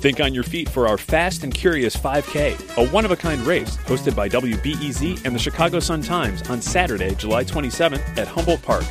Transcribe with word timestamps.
Think 0.00 0.20
on 0.20 0.32
your 0.32 0.44
feet 0.44 0.68
for 0.68 0.88
our 0.88 0.96
Fast 0.96 1.44
and 1.44 1.52
Curious 1.52 1.94
5K, 1.94 2.78
a 2.78 2.88
one 2.90 3.04
of 3.04 3.10
a 3.10 3.16
kind 3.16 3.42
race 3.42 3.76
hosted 3.78 4.16
by 4.16 4.28
WBEZ 4.28 5.26
and 5.26 5.34
the 5.34 5.38
Chicago 5.38 5.78
Sun 5.78 6.02
Times 6.02 6.48
on 6.48 6.62
Saturday, 6.62 7.14
July 7.14 7.44
27th 7.44 8.16
at 8.16 8.26
Humboldt 8.26 8.62
Park. 8.62 8.84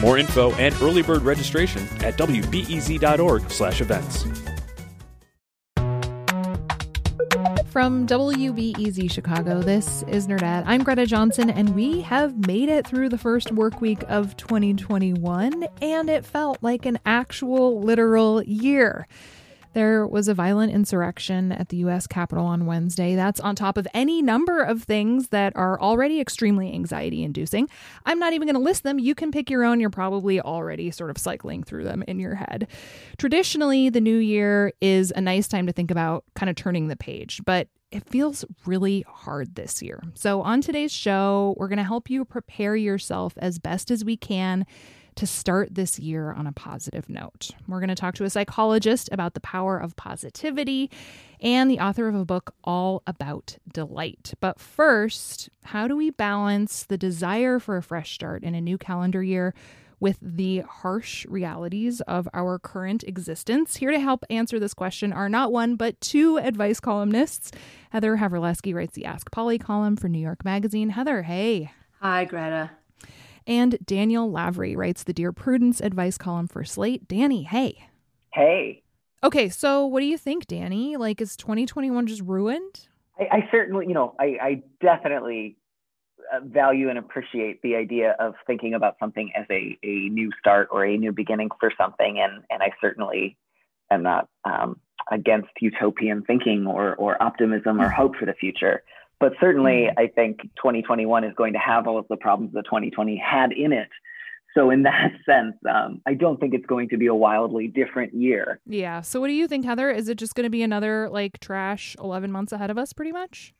More 0.00 0.18
info 0.18 0.52
and 0.54 0.72
early 0.80 1.02
bird 1.02 1.22
registration 1.22 1.82
at 2.04 2.16
wbez.org/events. 2.16 4.52
From 7.72 8.06
WBEZ 8.06 9.10
Chicago, 9.10 9.62
this 9.62 10.04
is 10.06 10.26
Nerdette. 10.26 10.64
I'm 10.66 10.84
Greta 10.84 11.06
Johnson, 11.06 11.48
and 11.48 11.74
we 11.74 12.02
have 12.02 12.46
made 12.46 12.68
it 12.68 12.86
through 12.86 13.08
the 13.08 13.16
first 13.16 13.50
work 13.50 13.80
week 13.80 14.04
of 14.08 14.36
2021, 14.36 15.66
and 15.80 16.10
it 16.10 16.26
felt 16.26 16.58
like 16.60 16.84
an 16.84 16.98
actual, 17.06 17.80
literal 17.80 18.42
year. 18.42 19.06
There 19.72 20.06
was 20.06 20.28
a 20.28 20.34
violent 20.34 20.72
insurrection 20.72 21.52
at 21.52 21.70
the 21.70 21.78
U.S. 21.78 22.06
Capitol 22.06 22.44
on 22.44 22.66
Wednesday. 22.66 23.14
That's 23.14 23.40
on 23.40 23.56
top 23.56 23.76
of 23.76 23.86
any 23.94 24.22
number 24.22 24.62
of 24.62 24.82
things 24.82 25.28
that 25.28 25.54
are 25.56 25.80
already 25.80 26.20
extremely 26.20 26.72
anxiety 26.72 27.22
inducing. 27.22 27.68
I'm 28.04 28.18
not 28.18 28.32
even 28.32 28.46
going 28.46 28.56
to 28.56 28.60
list 28.60 28.82
them. 28.82 28.98
You 28.98 29.14
can 29.14 29.30
pick 29.30 29.48
your 29.50 29.64
own. 29.64 29.80
You're 29.80 29.90
probably 29.90 30.40
already 30.40 30.90
sort 30.90 31.10
of 31.10 31.18
cycling 31.18 31.62
through 31.62 31.84
them 31.84 32.04
in 32.06 32.18
your 32.18 32.34
head. 32.34 32.68
Traditionally, 33.18 33.88
the 33.88 34.00
new 34.00 34.18
year 34.18 34.72
is 34.80 35.12
a 35.16 35.20
nice 35.20 35.48
time 35.48 35.66
to 35.66 35.72
think 35.72 35.90
about 35.90 36.24
kind 36.34 36.50
of 36.50 36.56
turning 36.56 36.88
the 36.88 36.96
page, 36.96 37.40
but 37.44 37.68
it 37.90 38.08
feels 38.08 38.44
really 38.66 39.04
hard 39.06 39.54
this 39.54 39.82
year. 39.82 40.02
So, 40.14 40.40
on 40.40 40.62
today's 40.62 40.92
show, 40.92 41.54
we're 41.58 41.68
going 41.68 41.76
to 41.76 41.84
help 41.84 42.08
you 42.08 42.24
prepare 42.24 42.74
yourself 42.74 43.34
as 43.36 43.58
best 43.58 43.90
as 43.90 44.04
we 44.04 44.16
can 44.16 44.66
to 45.16 45.26
start 45.26 45.74
this 45.74 45.98
year 45.98 46.32
on 46.32 46.46
a 46.46 46.52
positive 46.52 47.08
note. 47.08 47.50
We're 47.68 47.80
going 47.80 47.88
to 47.88 47.94
talk 47.94 48.14
to 48.16 48.24
a 48.24 48.30
psychologist 48.30 49.08
about 49.12 49.34
the 49.34 49.40
power 49.40 49.78
of 49.78 49.96
positivity 49.96 50.90
and 51.40 51.70
the 51.70 51.80
author 51.80 52.08
of 52.08 52.14
a 52.14 52.24
book 52.24 52.54
all 52.64 53.02
about 53.06 53.58
delight. 53.72 54.34
But 54.40 54.60
first, 54.60 55.50
how 55.64 55.88
do 55.88 55.96
we 55.96 56.10
balance 56.10 56.84
the 56.84 56.98
desire 56.98 57.58
for 57.58 57.76
a 57.76 57.82
fresh 57.82 58.14
start 58.14 58.42
in 58.42 58.54
a 58.54 58.60
new 58.60 58.78
calendar 58.78 59.22
year? 59.22 59.54
With 60.00 60.18
the 60.20 60.64
harsh 60.68 61.24
realities 61.26 62.00
of 62.00 62.28
our 62.34 62.58
current 62.58 63.04
existence. 63.04 63.76
Here 63.76 63.92
to 63.92 64.00
help 64.00 64.24
answer 64.28 64.58
this 64.58 64.74
question 64.74 65.12
are 65.12 65.28
not 65.28 65.52
one, 65.52 65.76
but 65.76 66.00
two 66.00 66.38
advice 66.38 66.80
columnists. 66.80 67.52
Heather 67.90 68.16
Havrilesky 68.16 68.74
writes 68.74 68.94
the 68.94 69.04
Ask 69.04 69.30
Polly 69.30 69.60
column 69.60 69.94
for 69.94 70.08
New 70.08 70.18
York 70.18 70.44
Magazine. 70.44 70.88
Heather, 70.88 71.22
hey. 71.22 71.70
Hi, 72.00 72.24
Greta. 72.24 72.72
And 73.46 73.78
Daniel 73.84 74.30
Lavery 74.30 74.76
writes 74.76 75.04
the 75.04 75.12
Dear 75.12 75.32
Prudence 75.32 75.80
advice 75.80 76.18
column 76.18 76.48
for 76.48 76.64
Slate. 76.64 77.08
Danny, 77.08 77.42
hey. 77.42 77.88
Hey. 78.32 78.82
Okay, 79.24 79.48
so 79.48 79.86
what 79.86 80.00
do 80.00 80.06
you 80.06 80.18
think, 80.18 80.46
Danny? 80.46 80.96
Like, 80.96 81.20
is 81.20 81.36
2021 81.36 82.06
just 82.06 82.22
ruined? 82.22 82.88
I, 83.18 83.36
I 83.36 83.48
certainly, 83.50 83.86
you 83.86 83.94
know, 83.94 84.14
I, 84.18 84.36
I 84.40 84.62
definitely 84.80 85.56
uh, 86.32 86.40
value 86.44 86.88
and 86.88 86.98
appreciate 86.98 87.62
the 87.62 87.76
idea 87.76 88.16
of 88.18 88.34
thinking 88.46 88.74
about 88.74 88.96
something 88.98 89.30
as 89.36 89.46
a, 89.50 89.78
a 89.82 90.08
new 90.08 90.30
start 90.40 90.68
or 90.70 90.84
a 90.84 90.96
new 90.96 91.12
beginning 91.12 91.50
for 91.60 91.72
something. 91.78 92.18
And, 92.18 92.42
and 92.50 92.62
I 92.62 92.70
certainly 92.80 93.36
am 93.90 94.02
not 94.02 94.28
um, 94.44 94.80
against 95.10 95.50
utopian 95.60 96.22
thinking 96.22 96.66
or, 96.66 96.94
or 96.96 97.22
optimism 97.22 97.80
or 97.80 97.88
hope 97.88 98.16
for 98.16 98.26
the 98.26 98.34
future. 98.34 98.82
But 99.22 99.34
certainly, 99.38 99.86
mm-hmm. 99.88 100.00
I 100.00 100.08
think 100.08 100.42
2021 100.56 101.22
is 101.22 101.32
going 101.36 101.52
to 101.52 101.58
have 101.60 101.86
all 101.86 101.96
of 101.96 102.08
the 102.08 102.16
problems 102.16 102.54
that 102.54 102.64
2020 102.64 103.16
had 103.24 103.52
in 103.52 103.72
it. 103.72 103.88
So, 104.52 104.70
in 104.70 104.82
that 104.82 105.12
sense, 105.24 105.54
um, 105.72 106.02
I 106.04 106.14
don't 106.14 106.40
think 106.40 106.54
it's 106.54 106.66
going 106.66 106.88
to 106.88 106.96
be 106.96 107.06
a 107.06 107.14
wildly 107.14 107.68
different 107.68 108.14
year. 108.14 108.58
Yeah. 108.66 109.00
So, 109.00 109.20
what 109.20 109.28
do 109.28 109.34
you 109.34 109.46
think, 109.46 109.64
Heather? 109.64 109.92
Is 109.92 110.08
it 110.08 110.18
just 110.18 110.34
going 110.34 110.42
to 110.42 110.50
be 110.50 110.64
another 110.64 111.08
like 111.08 111.38
trash 111.38 111.94
11 112.00 112.32
months 112.32 112.50
ahead 112.50 112.68
of 112.68 112.78
us, 112.78 112.92
pretty 112.92 113.12
much? 113.12 113.54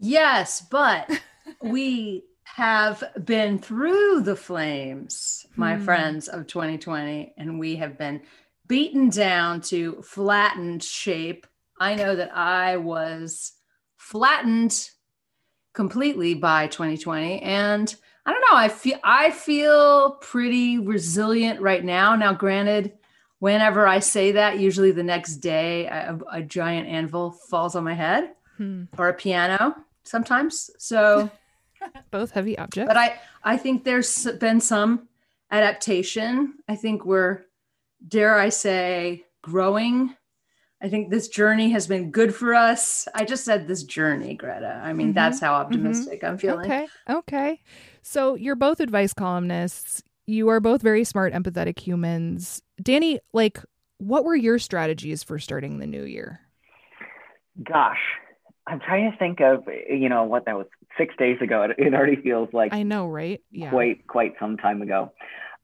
Yes, 0.00 0.66
but 0.68 1.08
we 1.62 2.24
have 2.42 3.04
been 3.24 3.60
through 3.60 4.22
the 4.22 4.34
flames, 4.34 5.46
my 5.54 5.76
hmm. 5.76 5.84
friends 5.84 6.26
of 6.26 6.48
2020, 6.48 7.34
and 7.36 7.60
we 7.60 7.76
have 7.76 7.96
been 7.96 8.20
beaten 8.66 9.10
down 9.10 9.60
to 9.60 10.02
flattened 10.02 10.82
shape. 10.82 11.46
I 11.78 11.94
know 11.94 12.16
that 12.16 12.36
I 12.36 12.78
was 12.78 13.52
flattened 14.08 14.88
completely 15.74 16.32
by 16.32 16.66
2020 16.68 17.42
and 17.42 17.94
i 18.24 18.32
don't 18.32 18.40
know 18.40 18.56
i 18.56 18.66
feel 18.66 18.98
i 19.04 19.30
feel 19.30 20.12
pretty 20.12 20.78
resilient 20.78 21.60
right 21.60 21.84
now. 21.84 22.16
Now 22.16 22.32
granted 22.32 22.94
whenever 23.38 23.86
i 23.86 23.98
say 23.98 24.32
that 24.32 24.58
usually 24.58 24.92
the 24.92 25.02
next 25.02 25.36
day 25.36 25.84
a, 25.88 26.18
a 26.32 26.40
giant 26.40 26.88
anvil 26.88 27.32
falls 27.32 27.76
on 27.76 27.84
my 27.84 27.92
head 27.92 28.30
hmm. 28.56 28.84
or 28.96 29.10
a 29.10 29.14
piano 29.14 29.76
sometimes. 30.04 30.70
So 30.78 31.30
both 32.10 32.30
heavy 32.30 32.56
objects. 32.56 32.88
But 32.88 32.96
i 32.96 33.20
i 33.44 33.58
think 33.58 33.84
there's 33.84 34.26
been 34.40 34.62
some 34.62 35.06
adaptation. 35.50 36.54
I 36.66 36.76
think 36.76 37.04
we're 37.04 37.44
dare 38.08 38.38
i 38.38 38.48
say 38.48 39.26
growing 39.42 40.14
I 40.80 40.88
think 40.88 41.10
this 41.10 41.28
journey 41.28 41.70
has 41.70 41.86
been 41.88 42.10
good 42.12 42.34
for 42.34 42.54
us. 42.54 43.08
I 43.14 43.24
just 43.24 43.44
said 43.44 43.66
this 43.66 43.82
journey, 43.82 44.34
Greta. 44.34 44.80
I 44.82 44.92
mean, 44.92 45.08
mm-hmm. 45.08 45.14
that's 45.14 45.40
how 45.40 45.52
mm-hmm. 45.52 45.62
optimistic 45.62 46.20
mm-hmm. 46.20 46.30
I'm 46.30 46.38
feeling. 46.38 46.70
Okay. 46.70 46.88
Okay. 47.10 47.60
So 48.02 48.36
you're 48.36 48.54
both 48.54 48.78
advice 48.78 49.12
columnists. 49.12 50.02
You 50.26 50.48
are 50.48 50.60
both 50.60 50.82
very 50.82 51.04
smart, 51.04 51.32
empathetic 51.32 51.80
humans. 51.80 52.62
Danny, 52.80 53.18
like, 53.32 53.58
what 53.98 54.24
were 54.24 54.36
your 54.36 54.58
strategies 54.60 55.24
for 55.24 55.38
starting 55.40 55.78
the 55.78 55.86
new 55.86 56.04
year? 56.04 56.40
Gosh, 57.60 57.98
I'm 58.68 58.78
trying 58.78 59.10
to 59.10 59.16
think 59.16 59.40
of, 59.40 59.64
you 59.90 60.08
know, 60.08 60.22
what 60.24 60.44
that 60.44 60.56
was 60.56 60.66
six 60.96 61.12
days 61.18 61.38
ago. 61.40 61.62
It, 61.62 61.72
it 61.78 61.94
already 61.94 62.16
feels 62.16 62.50
like 62.52 62.72
I 62.72 62.84
know, 62.84 63.08
right? 63.08 63.42
Yeah. 63.50 63.70
Quite, 63.70 64.06
quite 64.06 64.34
some 64.38 64.58
time 64.58 64.80
ago. 64.82 65.12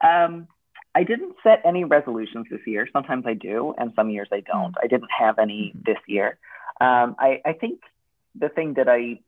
Um, 0.01 0.49
I 0.95 1.03
didn't 1.03 1.35
set 1.43 1.61
any 1.65 1.85
resolutions 1.85 2.47
this 2.51 2.61
year. 2.67 2.89
Sometimes 2.93 3.25
I 3.27 3.35
do, 3.35 3.75
and 3.79 3.93
some 3.97 4.11
years 4.11 4.29
I 4.33 4.41
don't. 4.41 4.73
Mm. 4.73 4.83
I 4.83 4.87
didn't 4.87 5.11
have 5.19 5.39
any 5.39 5.73
mm-hmm. 5.75 5.81
this 5.85 5.99
year. 6.07 6.39
Um, 6.81 7.17
I, 7.19 7.41
I 7.45 7.53
think 7.53 7.81
the 8.39 8.49
thing 8.49 8.75
that 8.75 8.89
I 8.89 9.21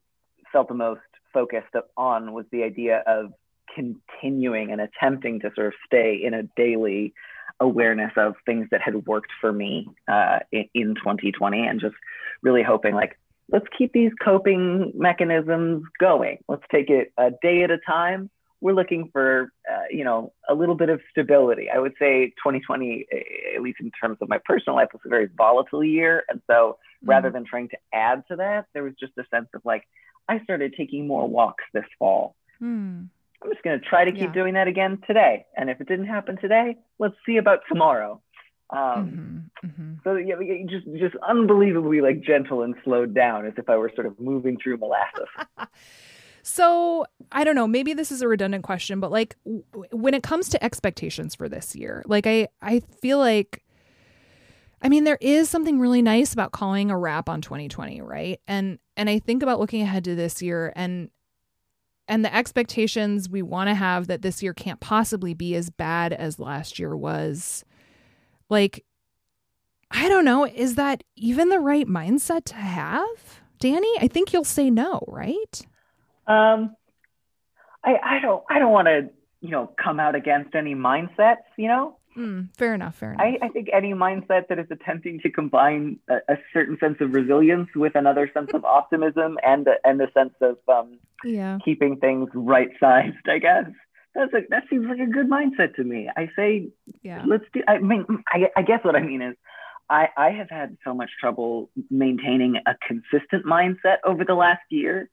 felt 0.52 0.68
the 0.68 0.74
most 0.74 1.00
focused 1.32 1.74
on 1.96 2.32
was 2.32 2.46
the 2.50 2.62
idea 2.62 3.02
of 3.06 3.32
continuing 3.74 4.72
and 4.72 4.80
attempting 4.80 5.40
to 5.40 5.50
sort 5.54 5.68
of 5.68 5.74
stay 5.84 6.20
in 6.22 6.34
a 6.34 6.44
daily 6.56 7.12
awareness 7.60 8.12
of 8.16 8.34
things 8.44 8.66
that 8.70 8.80
had 8.80 9.06
worked 9.06 9.30
for 9.40 9.52
me 9.52 9.88
uh, 10.08 10.38
in, 10.52 10.64
in 10.74 10.94
2020 10.94 11.66
and 11.66 11.80
just 11.80 11.94
really 12.42 12.62
hoping 12.62 12.94
like 12.94 13.18
let's 13.50 13.66
keep 13.76 13.92
these 13.92 14.12
coping 14.22 14.92
mechanisms 14.94 15.82
going 15.98 16.38
let's 16.48 16.62
take 16.70 16.90
it 16.90 17.12
a 17.16 17.30
day 17.42 17.62
at 17.62 17.70
a 17.70 17.78
time 17.78 18.28
we're 18.60 18.72
looking 18.72 19.10
for, 19.12 19.52
uh, 19.70 19.84
you 19.90 20.04
know, 20.04 20.32
a 20.48 20.54
little 20.54 20.74
bit 20.74 20.88
of 20.88 21.00
stability. 21.10 21.68
I 21.70 21.78
would 21.78 21.94
say 21.98 22.28
2020, 22.42 23.06
at 23.54 23.62
least 23.62 23.80
in 23.80 23.90
terms 23.90 24.18
of 24.20 24.28
my 24.28 24.38
personal 24.44 24.76
life, 24.76 24.88
was 24.92 25.02
a 25.04 25.08
very 25.08 25.28
volatile 25.36 25.84
year. 25.84 26.24
And 26.28 26.40
so 26.46 26.78
mm-hmm. 26.78 27.10
rather 27.10 27.30
than 27.30 27.44
trying 27.44 27.68
to 27.68 27.76
add 27.92 28.24
to 28.28 28.36
that, 28.36 28.66
there 28.72 28.82
was 28.82 28.94
just 28.98 29.12
a 29.18 29.24
sense 29.30 29.48
of 29.54 29.62
like, 29.64 29.86
I 30.28 30.42
started 30.42 30.74
taking 30.76 31.06
more 31.06 31.28
walks 31.28 31.64
this 31.72 31.84
fall. 31.98 32.34
Mm. 32.60 33.08
I'm 33.42 33.50
just 33.50 33.62
going 33.62 33.78
to 33.78 33.84
try 33.84 34.04
to 34.04 34.12
keep 34.12 34.20
yeah. 34.20 34.32
doing 34.32 34.54
that 34.54 34.66
again 34.66 34.98
today. 35.06 35.44
And 35.56 35.68
if 35.70 35.80
it 35.80 35.88
didn't 35.88 36.06
happen 36.06 36.38
today, 36.38 36.76
let's 36.98 37.14
see 37.26 37.36
about 37.36 37.60
tomorrow. 37.68 38.20
Um, 38.70 39.48
mm-hmm, 39.62 39.66
mm-hmm. 39.66 39.92
So 40.02 40.16
yeah, 40.16 40.34
just 40.68 40.86
just 40.98 41.14
unbelievably 41.22 42.00
like 42.00 42.20
gentle 42.22 42.62
and 42.62 42.74
slowed 42.82 43.14
down, 43.14 43.46
as 43.46 43.52
if 43.56 43.68
I 43.68 43.76
were 43.76 43.92
sort 43.94 44.08
of 44.08 44.18
moving 44.18 44.58
through 44.60 44.78
molasses. 44.78 45.28
So, 46.48 47.04
I 47.32 47.42
don't 47.42 47.56
know, 47.56 47.66
maybe 47.66 47.92
this 47.92 48.12
is 48.12 48.22
a 48.22 48.28
redundant 48.28 48.62
question, 48.62 49.00
but 49.00 49.10
like 49.10 49.34
w- 49.44 49.64
when 49.90 50.14
it 50.14 50.22
comes 50.22 50.48
to 50.50 50.62
expectations 50.62 51.34
for 51.34 51.48
this 51.48 51.74
year, 51.74 52.04
like 52.06 52.24
I 52.24 52.46
I 52.62 52.82
feel 53.02 53.18
like 53.18 53.64
I 54.80 54.88
mean, 54.88 55.02
there 55.02 55.18
is 55.20 55.50
something 55.50 55.80
really 55.80 56.02
nice 56.02 56.32
about 56.32 56.52
calling 56.52 56.88
a 56.88 56.96
wrap 56.96 57.28
on 57.28 57.40
2020, 57.40 58.00
right? 58.00 58.40
And 58.46 58.78
and 58.96 59.10
I 59.10 59.18
think 59.18 59.42
about 59.42 59.58
looking 59.58 59.82
ahead 59.82 60.04
to 60.04 60.14
this 60.14 60.40
year 60.40 60.72
and 60.76 61.10
and 62.06 62.24
the 62.24 62.32
expectations 62.32 63.28
we 63.28 63.42
want 63.42 63.68
to 63.68 63.74
have 63.74 64.06
that 64.06 64.22
this 64.22 64.40
year 64.40 64.54
can't 64.54 64.78
possibly 64.78 65.34
be 65.34 65.56
as 65.56 65.68
bad 65.68 66.12
as 66.12 66.38
last 66.38 66.78
year 66.78 66.96
was. 66.96 67.64
Like 68.48 68.84
I 69.90 70.08
don't 70.08 70.24
know, 70.24 70.46
is 70.46 70.76
that 70.76 71.02
even 71.16 71.48
the 71.48 71.58
right 71.58 71.88
mindset 71.88 72.44
to 72.44 72.54
have? 72.54 73.40
Danny, 73.58 73.92
I 73.98 74.06
think 74.06 74.32
you'll 74.32 74.44
say 74.44 74.70
no, 74.70 75.02
right? 75.08 75.66
Um, 76.26 76.76
I 77.84 77.96
I 78.02 78.20
don't 78.20 78.42
I 78.48 78.58
don't 78.58 78.72
want 78.72 78.88
to 78.88 79.10
you 79.40 79.50
know 79.50 79.72
come 79.82 80.00
out 80.00 80.14
against 80.14 80.54
any 80.54 80.74
mindsets. 80.74 81.46
You 81.56 81.68
know. 81.68 81.96
Mm, 82.16 82.48
fair 82.56 82.74
enough. 82.74 82.94
Fair 82.94 83.12
enough. 83.12 83.26
I, 83.26 83.44
I, 83.44 83.48
think 83.50 83.68
any 83.74 83.92
mindset 83.92 84.48
that 84.48 84.58
is 84.58 84.64
attempting 84.70 85.20
to 85.20 85.30
combine 85.30 85.98
a, 86.08 86.14
a, 86.32 86.36
certain 86.54 86.78
sense 86.80 86.96
of 87.02 87.12
resilience 87.12 87.68
with 87.76 87.94
another 87.94 88.30
sense 88.32 88.48
of 88.54 88.64
optimism 88.78 89.36
and 89.44 89.68
a, 89.68 89.74
and 89.84 90.00
a 90.00 90.10
sense 90.12 90.32
of 90.40 90.56
um, 90.66 90.98
yeah. 91.24 91.58
keeping 91.62 91.98
things 91.98 92.30
right 92.32 92.70
sized, 92.80 93.28
I 93.28 93.38
guess 93.38 93.66
that's 94.16 94.32
a, 94.32 94.40
that 94.48 94.64
seems 94.70 94.86
like 94.88 94.98
a 94.98 95.10
good 95.10 95.28
mindset 95.28 95.74
to 95.76 95.84
me. 95.84 96.08
I 96.16 96.28
say, 96.34 96.68
yeah. 97.02 97.22
let's 97.26 97.44
do. 97.52 97.60
I 97.68 97.78
mean, 97.78 98.06
I, 98.28 98.46
I 98.56 98.62
guess 98.62 98.80
what 98.82 98.96
I 98.96 99.02
mean 99.02 99.22
is, 99.22 99.36
I, 99.88 100.08
I 100.16 100.30
have 100.30 100.50
had 100.50 100.76
so 100.84 100.94
much 100.94 101.10
trouble 101.20 101.70
maintaining 101.90 102.56
a 102.66 102.74
consistent 102.86 103.44
mindset 103.44 103.98
over 104.04 104.24
the 104.24 104.34
last 104.34 104.62
year. 104.68 105.08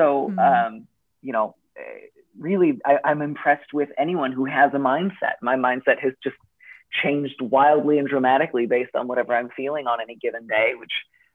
So, 0.00 0.30
mm-hmm. 0.30 0.38
um, 0.38 0.86
you 1.20 1.32
know, 1.32 1.54
eh, 1.76 2.06
really, 2.38 2.80
I, 2.86 2.98
I'm 3.04 3.20
impressed 3.20 3.72
with 3.74 3.90
anyone 3.98 4.32
who 4.32 4.46
has 4.46 4.72
a 4.72 4.78
mindset. 4.78 5.34
My 5.42 5.56
mindset 5.56 5.98
has 6.02 6.14
just 6.24 6.36
changed 7.02 7.40
wildly 7.40 7.98
and 7.98 8.08
dramatically 8.08 8.66
based 8.66 8.94
on 8.94 9.06
whatever 9.08 9.34
I'm 9.34 9.50
feeling 9.54 9.86
on 9.86 10.00
any 10.00 10.16
given 10.16 10.46
day, 10.46 10.72
which 10.78 10.92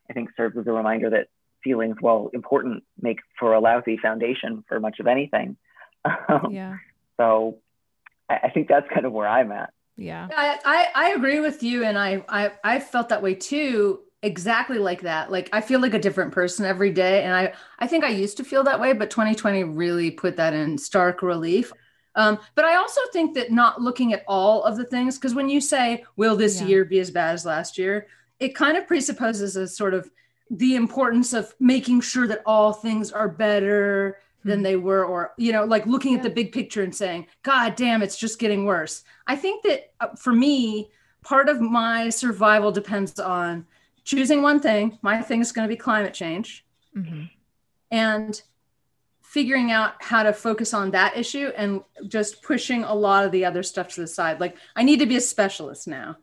I 0.09 0.13
think 0.13 0.29
serves 0.35 0.57
as 0.57 0.65
a 0.65 0.71
reminder 0.71 1.11
that 1.11 1.27
feelings, 1.63 1.97
while 1.99 2.29
important, 2.33 2.83
make 2.99 3.19
for 3.39 3.53
a 3.53 3.59
lousy 3.59 3.97
foundation 3.97 4.63
for 4.67 4.79
much 4.79 4.99
of 4.99 5.07
anything. 5.07 5.57
Um, 6.29 6.51
yeah. 6.51 6.77
So 7.17 7.57
I, 8.29 8.35
I 8.43 8.49
think 8.51 8.67
that's 8.67 8.87
kind 8.93 9.07
of 9.07 9.11
where 9.11 9.27
I'm 9.27 9.51
at. 9.51 9.73
Yeah. 9.97 10.27
I, 10.35 10.59
I, 10.63 10.87
I 10.93 11.09
agree 11.13 11.39
with 11.39 11.63
you. 11.63 11.83
And 11.83 11.97
I, 11.97 12.23
I, 12.29 12.51
I 12.63 12.79
felt 12.79 13.09
that 13.09 13.23
way 13.23 13.33
too 13.33 14.01
exactly 14.25 14.79
like 14.79 15.01
that 15.01 15.31
like 15.31 15.47
i 15.53 15.61
feel 15.61 15.79
like 15.79 15.93
a 15.93 15.99
different 15.99 16.31
person 16.31 16.65
every 16.65 16.91
day 16.91 17.23
and 17.23 17.33
i 17.33 17.53
i 17.77 17.85
think 17.85 18.03
i 18.03 18.09
used 18.09 18.35
to 18.37 18.43
feel 18.43 18.63
that 18.63 18.79
way 18.79 18.91
but 18.91 19.11
2020 19.11 19.63
really 19.63 20.09
put 20.09 20.35
that 20.35 20.51
in 20.53 20.77
stark 20.77 21.21
relief 21.21 21.71
um, 22.15 22.39
but 22.55 22.65
i 22.65 22.75
also 22.75 22.99
think 23.13 23.35
that 23.35 23.51
not 23.51 23.81
looking 23.81 24.13
at 24.13 24.23
all 24.27 24.63
of 24.63 24.77
the 24.77 24.85
things 24.85 25.17
because 25.17 25.35
when 25.35 25.47
you 25.47 25.61
say 25.61 26.03
will 26.15 26.35
this 26.35 26.59
yeah. 26.59 26.67
year 26.67 26.85
be 26.85 26.99
as 26.99 27.11
bad 27.11 27.35
as 27.35 27.45
last 27.45 27.77
year 27.77 28.07
it 28.39 28.55
kind 28.55 28.75
of 28.75 28.87
presupposes 28.87 29.55
a 29.55 29.67
sort 29.67 29.93
of 29.93 30.09
the 30.49 30.75
importance 30.75 31.33
of 31.33 31.53
making 31.59 32.01
sure 32.01 32.27
that 32.27 32.41
all 32.47 32.73
things 32.73 33.11
are 33.11 33.29
better 33.29 34.17
than 34.43 34.55
mm-hmm. 34.55 34.63
they 34.63 34.75
were 34.75 35.05
or 35.05 35.33
you 35.37 35.51
know 35.51 35.65
like 35.65 35.85
looking 35.85 36.13
yeah. 36.13 36.17
at 36.17 36.23
the 36.23 36.31
big 36.31 36.51
picture 36.51 36.81
and 36.81 36.95
saying 36.95 37.27
god 37.43 37.75
damn 37.75 38.01
it's 38.01 38.17
just 38.17 38.39
getting 38.39 38.65
worse 38.65 39.03
i 39.27 39.35
think 39.35 39.61
that 39.61 39.93
uh, 39.99 40.15
for 40.15 40.33
me 40.33 40.89
part 41.23 41.47
of 41.47 41.61
my 41.61 42.09
survival 42.09 42.71
depends 42.71 43.19
on 43.19 43.67
choosing 44.05 44.41
one 44.41 44.61
thing. 44.61 44.97
My 45.01 45.21
thing 45.21 45.41
is 45.41 45.51
going 45.51 45.67
to 45.67 45.73
be 45.73 45.77
climate 45.77 46.13
change. 46.13 46.65
Mm-hmm. 46.95 47.23
And 47.91 48.41
figuring 49.21 49.71
out 49.71 50.01
how 50.01 50.23
to 50.23 50.31
focus 50.31 50.73
on 50.73 50.91
that 50.91 51.17
issue 51.17 51.51
and 51.57 51.81
just 52.07 52.41
pushing 52.41 52.85
a 52.85 52.93
lot 52.93 53.25
of 53.25 53.33
the 53.33 53.43
other 53.43 53.63
stuff 53.63 53.89
to 53.89 53.99
the 53.99 54.07
side. 54.07 54.39
Like, 54.39 54.55
I 54.77 54.83
need 54.83 54.99
to 54.99 55.05
be 55.05 55.17
a 55.17 55.21
specialist 55.21 55.87
now. 55.89 56.17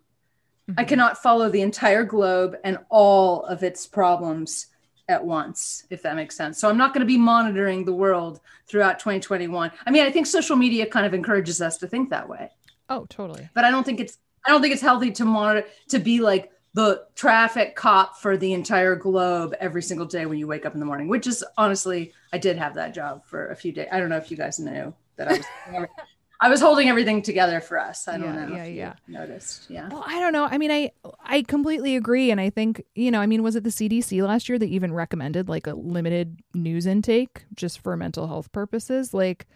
Mm-hmm. 0.71 0.81
I 0.81 0.85
cannot 0.85 1.19
follow 1.19 1.51
the 1.51 1.61
entire 1.61 2.05
globe 2.05 2.57
and 2.65 2.79
all 2.89 3.45
of 3.45 3.63
its 3.63 3.87
problems 3.87 4.69
at 5.09 5.25
once, 5.25 5.85
if 5.91 6.03
that 6.03 6.17
makes 6.17 6.37
sense. 6.37 6.59
So 6.59 6.71
I'm 6.71 6.79
not 6.79 6.95
going 6.95 7.01
to 7.01 7.07
be 7.07 7.19
monitoring 7.19 7.85
the 7.85 7.93
world 7.93 8.41
throughout 8.67 8.99
2021. 8.99 9.73
I 9.85 9.91
mean, 9.91 10.07
I 10.07 10.11
think 10.11 10.27
social 10.27 10.57
media 10.57 10.87
kind 10.87 11.05
of 11.05 11.13
encourages 11.13 11.61
us 11.61 11.77
to 11.79 11.89
think 11.89 12.11
that 12.11 12.29
way. 12.29 12.51
Oh, 12.89 13.07
totally. 13.11 13.49
But 13.53 13.65
I 13.65 13.71
don't 13.71 13.85
think 13.85 14.01
it's 14.01 14.19
I 14.45 14.51
don't 14.51 14.61
think 14.61 14.73
it's 14.73 14.83
healthy 14.83 15.11
to 15.13 15.25
monitor 15.25 15.67
to 15.89 15.99
be 15.99 16.21
like 16.21 16.52
the 16.75 17.05
traffic 17.15 17.77
cop 17.77 18.17
for 18.17 18.37
the 18.37 18.53
entire 18.53 18.97
globe 18.97 19.55
every 19.61 19.83
single 19.83 20.07
day 20.07 20.25
when 20.27 20.39
you 20.39 20.47
wake 20.47 20.65
up 20.65 20.75
in 20.75 20.81
the 20.81 20.87
morning, 20.87 21.09
which 21.09 21.27
is 21.27 21.45
honestly, 21.59 22.13
I 22.33 22.39
did 22.39 22.57
have 22.57 22.75
that 22.75 22.95
job 22.95 23.25
for 23.27 23.49
a 23.49 23.57
few 23.57 23.73
days. 23.73 23.89
I 23.93 24.01
don't 24.01 24.09
know 24.09 24.17
if 24.17 24.31
you 24.31 24.37
guys 24.37 24.59
knew 24.59 24.95
that 25.17 25.29
I 25.29 25.37
was. 25.37 25.89
I 26.43 26.49
was 26.49 26.61
holding 26.61 26.89
everything 26.89 27.23
together 27.23 27.61
for 27.61 27.79
us. 27.79 28.09
I 28.09 28.19
don't 28.19 28.35
yeah, 28.35 28.47
know. 28.47 28.57
Yeah, 28.57 28.65
yeah. 28.65 28.95
Noticed. 29.07 29.71
Yeah. 29.71 29.89
Well, 29.89 30.03
I 30.05 30.19
don't 30.19 30.33
know. 30.33 30.45
I 30.45 30.59
mean, 30.59 30.73
I 30.73 30.91
I 31.25 31.43
completely 31.43 31.95
agree, 31.95 32.33
and 32.33 32.41
I 32.41 32.51
think 32.51 32.83
you 32.97 33.13
know. 33.13 33.21
I 33.21 33.27
mean, 33.27 33.45
was 33.45 33.55
it 33.55 33.63
the 33.63 33.71
CDC 33.71 34.27
last 34.27 34.49
year 34.49 34.59
that 34.59 34.67
even 34.67 34.93
recommended 34.93 35.49
like 35.49 35.69
a 35.69 35.75
limited 35.75 36.41
news 36.53 36.85
intake 36.85 37.45
just 37.55 37.79
for 37.79 37.97
mental 37.97 38.27
health 38.27 38.51
purposes? 38.51 39.15
Like, 39.15 39.47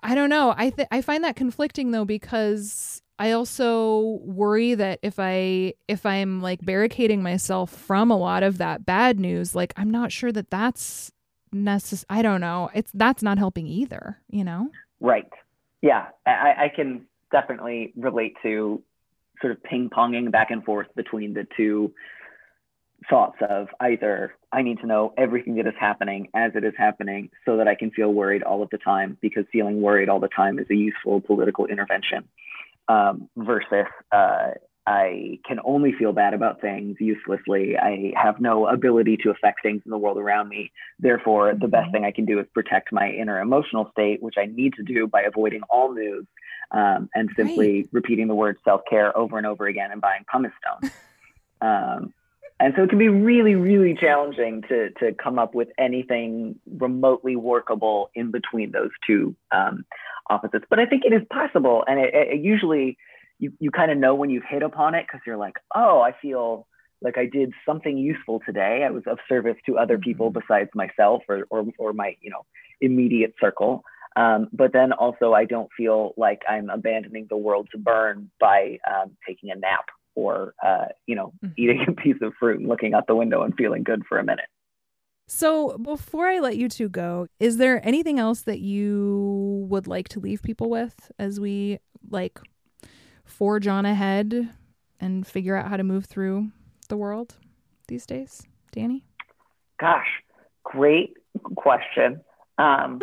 I 0.00 0.14
don't 0.14 0.30
know. 0.30 0.54
I 0.56 0.70
th- 0.70 0.86
I 0.92 1.02
find 1.02 1.24
that 1.24 1.34
conflicting 1.34 1.90
though 1.90 2.04
because 2.04 3.02
I 3.20 3.32
also 3.32 4.18
worry 4.22 4.74
that 4.74 4.98
if 5.02 5.16
I 5.18 5.74
if 5.88 6.06
I'm 6.06 6.40
like 6.40 6.64
barricading 6.64 7.22
myself 7.22 7.70
from 7.70 8.10
a 8.10 8.16
lot 8.16 8.42
of 8.42 8.56
that 8.58 8.86
bad 8.86 9.20
news, 9.20 9.54
like 9.54 9.74
I'm 9.76 9.90
not 9.90 10.10
sure 10.10 10.32
that 10.32 10.48
that's 10.48 11.12
necessary. 11.52 12.06
I 12.08 12.22
don't 12.22 12.40
know. 12.40 12.70
It's 12.72 12.90
that's 12.94 13.22
not 13.22 13.36
helping 13.36 13.66
either. 13.66 14.16
You 14.30 14.44
know. 14.44 14.70
Right. 15.00 15.28
Yeah, 15.82 16.06
I, 16.24 16.54
I 16.58 16.72
can 16.74 17.06
definitely 17.30 17.92
relate 17.94 18.36
to 18.42 18.82
sort 19.42 19.52
of 19.52 19.62
ping 19.64 19.90
ponging 19.90 20.32
back 20.32 20.50
and 20.50 20.64
forth 20.64 20.88
between 20.96 21.34
the 21.34 21.46
two 21.58 21.92
thoughts 23.08 23.36
of 23.50 23.68
either 23.80 24.34
I 24.50 24.62
need 24.62 24.78
to 24.80 24.86
know 24.86 25.12
everything 25.18 25.56
that 25.56 25.66
is 25.66 25.74
happening 25.78 26.28
as 26.34 26.52
it 26.54 26.64
is 26.64 26.74
happening 26.76 27.30
so 27.44 27.58
that 27.58 27.68
I 27.68 27.74
can 27.74 27.90
feel 27.90 28.12
worried 28.12 28.42
all 28.42 28.62
of 28.62 28.70
the 28.70 28.78
time 28.78 29.18
because 29.20 29.44
feeling 29.52 29.82
worried 29.82 30.08
all 30.08 30.20
the 30.20 30.28
time 30.28 30.58
is 30.58 30.66
a 30.70 30.74
useful 30.74 31.20
political 31.20 31.66
intervention 31.66 32.24
um, 32.90 33.28
versus 33.36 33.86
uh, 34.12 34.48
I 34.86 35.38
can 35.46 35.58
only 35.64 35.92
feel 35.92 36.12
bad 36.12 36.34
about 36.34 36.60
things 36.60 36.96
uselessly. 36.98 37.76
I 37.76 38.12
have 38.16 38.40
no 38.40 38.66
ability 38.66 39.18
to 39.18 39.30
affect 39.30 39.62
things 39.62 39.82
in 39.84 39.90
the 39.90 39.98
world 39.98 40.18
around 40.18 40.48
me. 40.48 40.72
Therefore, 40.98 41.52
the 41.54 41.68
best 41.68 41.84
mm-hmm. 41.84 41.92
thing 41.92 42.04
I 42.04 42.10
can 42.10 42.24
do 42.24 42.40
is 42.40 42.46
protect 42.52 42.92
my 42.92 43.08
inner 43.10 43.40
emotional 43.40 43.88
state, 43.92 44.22
which 44.22 44.34
I 44.38 44.46
need 44.46 44.74
to 44.74 44.82
do 44.82 45.06
by 45.06 45.22
avoiding 45.22 45.60
all 45.70 45.92
news 45.92 46.26
um, 46.72 47.08
and 47.14 47.30
simply 47.36 47.82
right. 47.82 47.88
repeating 47.92 48.26
the 48.26 48.34
word 48.34 48.56
self 48.64 48.80
care 48.88 49.16
over 49.16 49.38
and 49.38 49.46
over 49.46 49.66
again 49.66 49.92
and 49.92 50.00
buying 50.00 50.24
pumice 50.30 50.52
stone. 50.60 50.90
um, 51.60 52.14
and 52.60 52.74
so 52.76 52.82
it 52.82 52.90
can 52.90 52.98
be 52.98 53.08
really, 53.08 53.54
really 53.54 53.96
challenging 53.98 54.62
to 54.68 54.90
to 55.00 55.12
come 55.12 55.38
up 55.38 55.54
with 55.54 55.68
anything 55.78 56.56
remotely 56.78 57.34
workable 57.34 58.10
in 58.14 58.30
between 58.30 58.70
those 58.70 58.90
two 59.06 59.34
um, 59.50 59.84
opposites. 60.28 60.66
But 60.68 60.78
I 60.78 60.84
think 60.84 61.04
it 61.06 61.14
is 61.14 61.22
possible, 61.32 61.82
and 61.86 61.98
it, 61.98 62.10
it 62.12 62.40
usually 62.40 62.98
you 63.38 63.52
you 63.58 63.70
kind 63.70 63.90
of 63.90 63.96
know 63.96 64.14
when 64.14 64.28
you've 64.28 64.44
hit 64.48 64.62
upon 64.62 64.94
it 64.94 65.06
because 65.06 65.22
you're 65.26 65.38
like, 65.38 65.54
oh, 65.74 66.02
I 66.02 66.12
feel 66.20 66.66
like 67.00 67.16
I 67.16 67.24
did 67.24 67.54
something 67.64 67.96
useful 67.96 68.40
today. 68.44 68.84
I 68.86 68.90
was 68.90 69.04
of 69.06 69.18
service 69.26 69.56
to 69.64 69.78
other 69.78 69.94
mm-hmm. 69.94 70.02
people 70.02 70.30
besides 70.30 70.68
myself 70.74 71.22
or 71.30 71.46
or, 71.48 71.64
or 71.78 71.92
my 71.94 72.14
you 72.20 72.30
know 72.30 72.44
immediate 72.82 73.34
circle. 73.40 73.82
Um, 74.16 74.48
but 74.52 74.72
then 74.74 74.92
also, 74.92 75.32
I 75.32 75.46
don't 75.46 75.70
feel 75.74 76.12
like 76.18 76.42
I'm 76.46 76.68
abandoning 76.68 77.26
the 77.30 77.38
world 77.38 77.68
to 77.72 77.78
burn 77.78 78.30
by 78.38 78.78
um, 78.86 79.16
taking 79.26 79.50
a 79.50 79.54
nap 79.54 79.86
or 80.14 80.54
uh, 80.64 80.86
you 81.06 81.14
know 81.14 81.32
mm-hmm. 81.44 81.52
eating 81.56 81.84
a 81.88 81.92
piece 81.92 82.20
of 82.22 82.32
fruit 82.38 82.60
and 82.60 82.68
looking 82.68 82.94
out 82.94 83.06
the 83.06 83.16
window 83.16 83.42
and 83.42 83.54
feeling 83.56 83.82
good 83.82 84.04
for 84.08 84.18
a 84.18 84.24
minute. 84.24 84.46
So, 85.32 85.78
before 85.78 86.26
I 86.26 86.40
let 86.40 86.56
you 86.56 86.68
two 86.68 86.88
go, 86.88 87.28
is 87.38 87.56
there 87.56 87.86
anything 87.86 88.18
else 88.18 88.40
that 88.42 88.58
you 88.58 89.64
would 89.68 89.86
like 89.86 90.08
to 90.08 90.20
leave 90.20 90.42
people 90.42 90.68
with 90.68 91.12
as 91.20 91.38
we 91.38 91.78
like 92.10 92.40
forge 93.24 93.68
on 93.68 93.86
ahead 93.86 94.48
and 94.98 95.24
figure 95.24 95.54
out 95.54 95.68
how 95.68 95.76
to 95.76 95.84
move 95.84 96.06
through 96.06 96.50
the 96.88 96.96
world 96.96 97.36
these 97.86 98.06
days? 98.06 98.42
Danny? 98.72 99.04
Gosh, 99.78 100.08
great 100.64 101.16
question. 101.54 102.22
Um, 102.58 103.00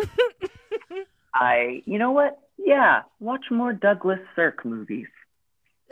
I, 1.33 1.81
you 1.85 1.97
know 1.97 2.11
what? 2.11 2.39
Yeah, 2.57 3.03
watch 3.19 3.45
more 3.51 3.71
Douglas 3.71 4.19
Sirk 4.35 4.65
movies. 4.65 5.07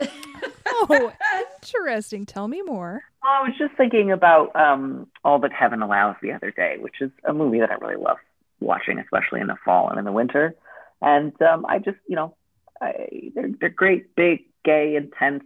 oh, 0.82 1.12
interesting. 1.62 2.26
Tell 2.26 2.48
me 2.48 2.62
more. 2.62 3.02
I 3.22 3.42
was 3.42 3.52
just 3.58 3.76
thinking 3.76 4.12
about 4.12 4.54
um, 4.54 5.08
All 5.24 5.38
That 5.40 5.52
Heaven 5.52 5.82
Allows 5.82 6.16
the 6.22 6.32
other 6.32 6.50
day, 6.50 6.76
which 6.78 7.00
is 7.00 7.10
a 7.24 7.32
movie 7.32 7.60
that 7.60 7.70
I 7.70 7.74
really 7.74 8.02
love 8.02 8.18
watching, 8.60 8.98
especially 8.98 9.40
in 9.40 9.48
the 9.48 9.56
fall 9.64 9.88
and 9.88 9.98
in 9.98 10.04
the 10.04 10.12
winter. 10.12 10.54
And 11.02 11.32
um, 11.42 11.66
I 11.66 11.78
just, 11.78 11.98
you 12.06 12.16
know, 12.16 12.34
I, 12.80 13.30
they're, 13.34 13.50
they're 13.60 13.68
great, 13.68 14.14
big, 14.14 14.44
gay, 14.64 14.96
intense, 14.96 15.44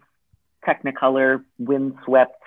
technicolor, 0.66 1.42
windswept, 1.58 2.42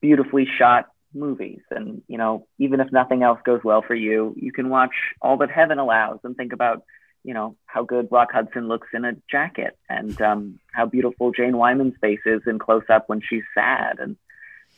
beautifully 0.00 0.46
shot 0.58 0.86
movies. 1.14 1.60
And, 1.70 2.02
you 2.08 2.18
know, 2.18 2.46
even 2.58 2.80
if 2.80 2.92
nothing 2.92 3.22
else 3.22 3.40
goes 3.44 3.60
well 3.64 3.82
for 3.86 3.94
you, 3.94 4.34
you 4.36 4.52
can 4.52 4.68
watch 4.68 4.94
All 5.20 5.36
That 5.38 5.50
Heaven 5.50 5.78
Allows 5.78 6.20
and 6.24 6.36
think 6.36 6.52
about 6.52 6.82
you 7.24 7.34
know 7.34 7.56
how 7.66 7.82
good 7.84 8.08
Rock 8.10 8.32
Hudson 8.32 8.68
looks 8.68 8.88
in 8.92 9.04
a 9.04 9.16
jacket, 9.30 9.76
and 9.88 10.20
um, 10.20 10.58
how 10.72 10.86
beautiful 10.86 11.32
Jane 11.32 11.56
Wyman's 11.56 11.94
face 12.00 12.20
is 12.26 12.42
in 12.46 12.58
close 12.58 12.84
up 12.88 13.08
when 13.08 13.20
she's 13.20 13.44
sad, 13.54 13.98
and 13.98 14.16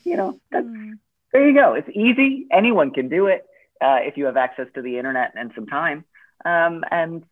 you 0.04 0.16
know 0.16 0.38
that's 0.50 0.66
mm. 0.66 0.98
there 1.32 1.48
you 1.48 1.54
go. 1.54 1.74
It's 1.74 1.88
easy. 1.92 2.46
Anyone 2.50 2.90
can 2.90 3.08
do 3.08 3.26
it 3.26 3.46
uh, 3.80 3.98
if 4.00 4.16
you 4.16 4.26
have 4.26 4.36
access 4.36 4.66
to 4.74 4.82
the 4.82 4.98
internet 4.98 5.32
and 5.36 5.52
some 5.54 5.66
time, 5.66 6.04
um, 6.44 6.84
and 6.90 7.24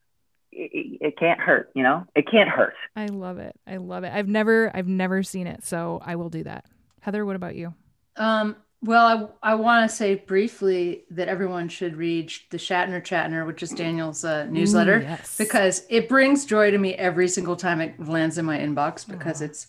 it, 0.52 0.98
it 1.00 1.18
can't 1.18 1.40
hurt. 1.40 1.70
You 1.74 1.82
know, 1.82 2.06
it 2.14 2.30
can't 2.30 2.48
hurt. 2.48 2.74
I 2.96 3.06
love 3.06 3.38
it. 3.38 3.54
I 3.66 3.76
love 3.76 4.04
it. 4.04 4.12
I've 4.12 4.28
never 4.28 4.70
I've 4.74 4.88
never 4.88 5.22
seen 5.22 5.46
it, 5.46 5.64
so 5.64 6.00
I 6.04 6.16
will 6.16 6.30
do 6.30 6.44
that. 6.44 6.64
Heather, 7.00 7.24
what 7.24 7.36
about 7.36 7.54
you? 7.54 7.74
Um, 8.16 8.56
Well, 8.80 9.34
I, 9.42 9.52
I 9.52 9.54
want 9.56 9.90
to 9.90 9.96
say 9.96 10.14
briefly 10.14 11.04
that 11.10 11.26
everyone 11.28 11.68
should 11.68 11.96
read 11.96 12.32
the 12.50 12.58
Shatner 12.58 13.02
Chatner, 13.02 13.44
which 13.46 13.62
is 13.62 13.70
Daniel's 13.70 14.24
uh, 14.24 14.44
newsletter, 14.46 14.98
Ooh, 14.98 15.02
yes. 15.02 15.36
because 15.36 15.84
it 15.90 16.08
brings 16.08 16.44
joy 16.44 16.70
to 16.70 16.78
me 16.78 16.94
every 16.94 17.26
single 17.28 17.56
time 17.56 17.80
it 17.80 17.98
lands 18.08 18.38
in 18.38 18.44
my 18.44 18.56
inbox 18.58 19.06
because 19.06 19.42
it's 19.42 19.66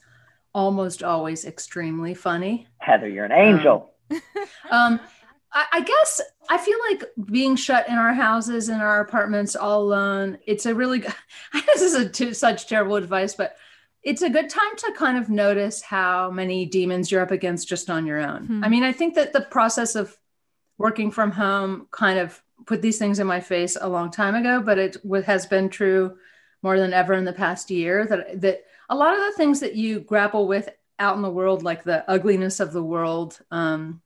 almost 0.54 1.02
always 1.02 1.46
extremely 1.46 2.14
funny. 2.14 2.68
Heather, 2.78 3.08
you're 3.08 3.26
an 3.26 3.32
angel. 3.32 3.92
Um, 4.72 5.00
I, 5.52 5.66
I 5.74 5.82
guess 5.82 6.22
I 6.50 6.58
feel 6.58 6.78
like 6.90 7.04
being 7.32 7.56
shut 7.56 7.88
in 7.88 7.96
our 7.96 8.14
houses, 8.14 8.70
in 8.70 8.76
our 8.80 9.02
apartments, 9.02 9.56
all 9.56 9.82
alone. 9.82 10.38
It's 10.46 10.66
a 10.68 10.76
really 10.76 11.00
good. 11.00 11.14
This 11.66 11.82
is 11.82 11.96
a 11.96 12.10
t- 12.10 12.34
such 12.34 12.68
terrible 12.68 12.96
advice, 12.96 13.34
but 13.34 13.56
it's 14.04 14.22
a 14.22 14.30
good 14.30 14.50
time 14.50 14.76
to 14.78 14.94
kind 14.96 15.18
of 15.18 15.30
notice 15.30 15.82
how 15.82 16.32
many 16.32 16.66
demons 16.66 17.12
you're 17.12 17.22
up 17.22 17.32
against 17.32 17.68
just 17.68 17.90
on 17.90 18.06
your 18.06 18.20
own. 18.20 18.46
Hmm. 18.46 18.64
I 18.64 18.70
mean, 18.70 18.84
I 18.84 18.92
think 18.92 19.16
that 19.16 19.34
the 19.34 19.42
process 19.42 19.96
of 19.96 20.18
working 20.78 21.12
from 21.12 21.32
home 21.32 21.88
kind 21.92 22.20
of 22.20 22.42
put 22.66 22.82
these 22.82 22.98
things 22.98 23.20
in 23.20 23.28
my 23.28 23.42
face 23.42 23.78
a 23.80 23.90
long 23.90 24.12
time 24.12 24.36
ago, 24.36 24.62
but 24.62 24.78
it 24.78 24.98
has 25.26 25.46
been 25.46 25.70
true 25.70 26.18
more 26.62 26.80
than 26.80 26.94
ever 26.94 27.14
in 27.14 27.26
the 27.26 27.34
past 27.34 27.72
year 27.72 28.06
that 28.06 28.42
that 28.42 28.64
a 28.90 28.96
lot 28.96 29.14
of 29.14 29.20
the 29.20 29.34
things 29.38 29.60
that 29.60 29.76
you 29.76 30.00
grapple 30.00 30.48
with 30.48 30.70
out 30.98 31.16
in 31.16 31.22
the 31.22 31.30
world, 31.30 31.64
like 31.64 31.84
the 31.84 32.10
ugliness 32.10 32.60
of 32.60 32.74
the 32.74 32.84
world, 32.84 33.40
um, 33.52 34.02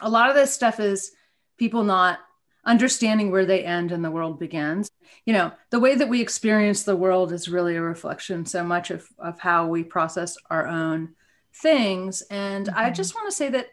a 0.00 0.08
lot 0.08 0.28
of 0.28 0.36
this 0.36 0.52
stuff 0.52 0.78
is 0.80 1.12
people 1.56 1.82
not 1.82 2.20
understanding 2.64 3.30
where 3.30 3.46
they 3.46 3.64
end 3.64 3.92
and 3.92 4.04
the 4.04 4.10
world 4.10 4.38
begins. 4.38 4.90
You 5.24 5.32
know, 5.32 5.52
the 5.70 5.80
way 5.80 5.94
that 5.94 6.08
we 6.08 6.20
experience 6.20 6.82
the 6.82 6.96
world 6.96 7.32
is 7.32 7.48
really 7.48 7.76
a 7.76 7.82
reflection 7.82 8.44
so 8.46 8.62
much 8.64 8.90
of, 8.90 9.06
of 9.18 9.38
how 9.40 9.66
we 9.66 9.84
process 9.84 10.36
our 10.50 10.66
own 10.66 11.14
things. 11.54 12.22
And 12.30 12.68
I 12.70 12.90
Mhm. 12.90 12.94
just 12.94 13.14
want 13.14 13.28
to 13.30 13.36
say 13.36 13.48
that 13.50 13.68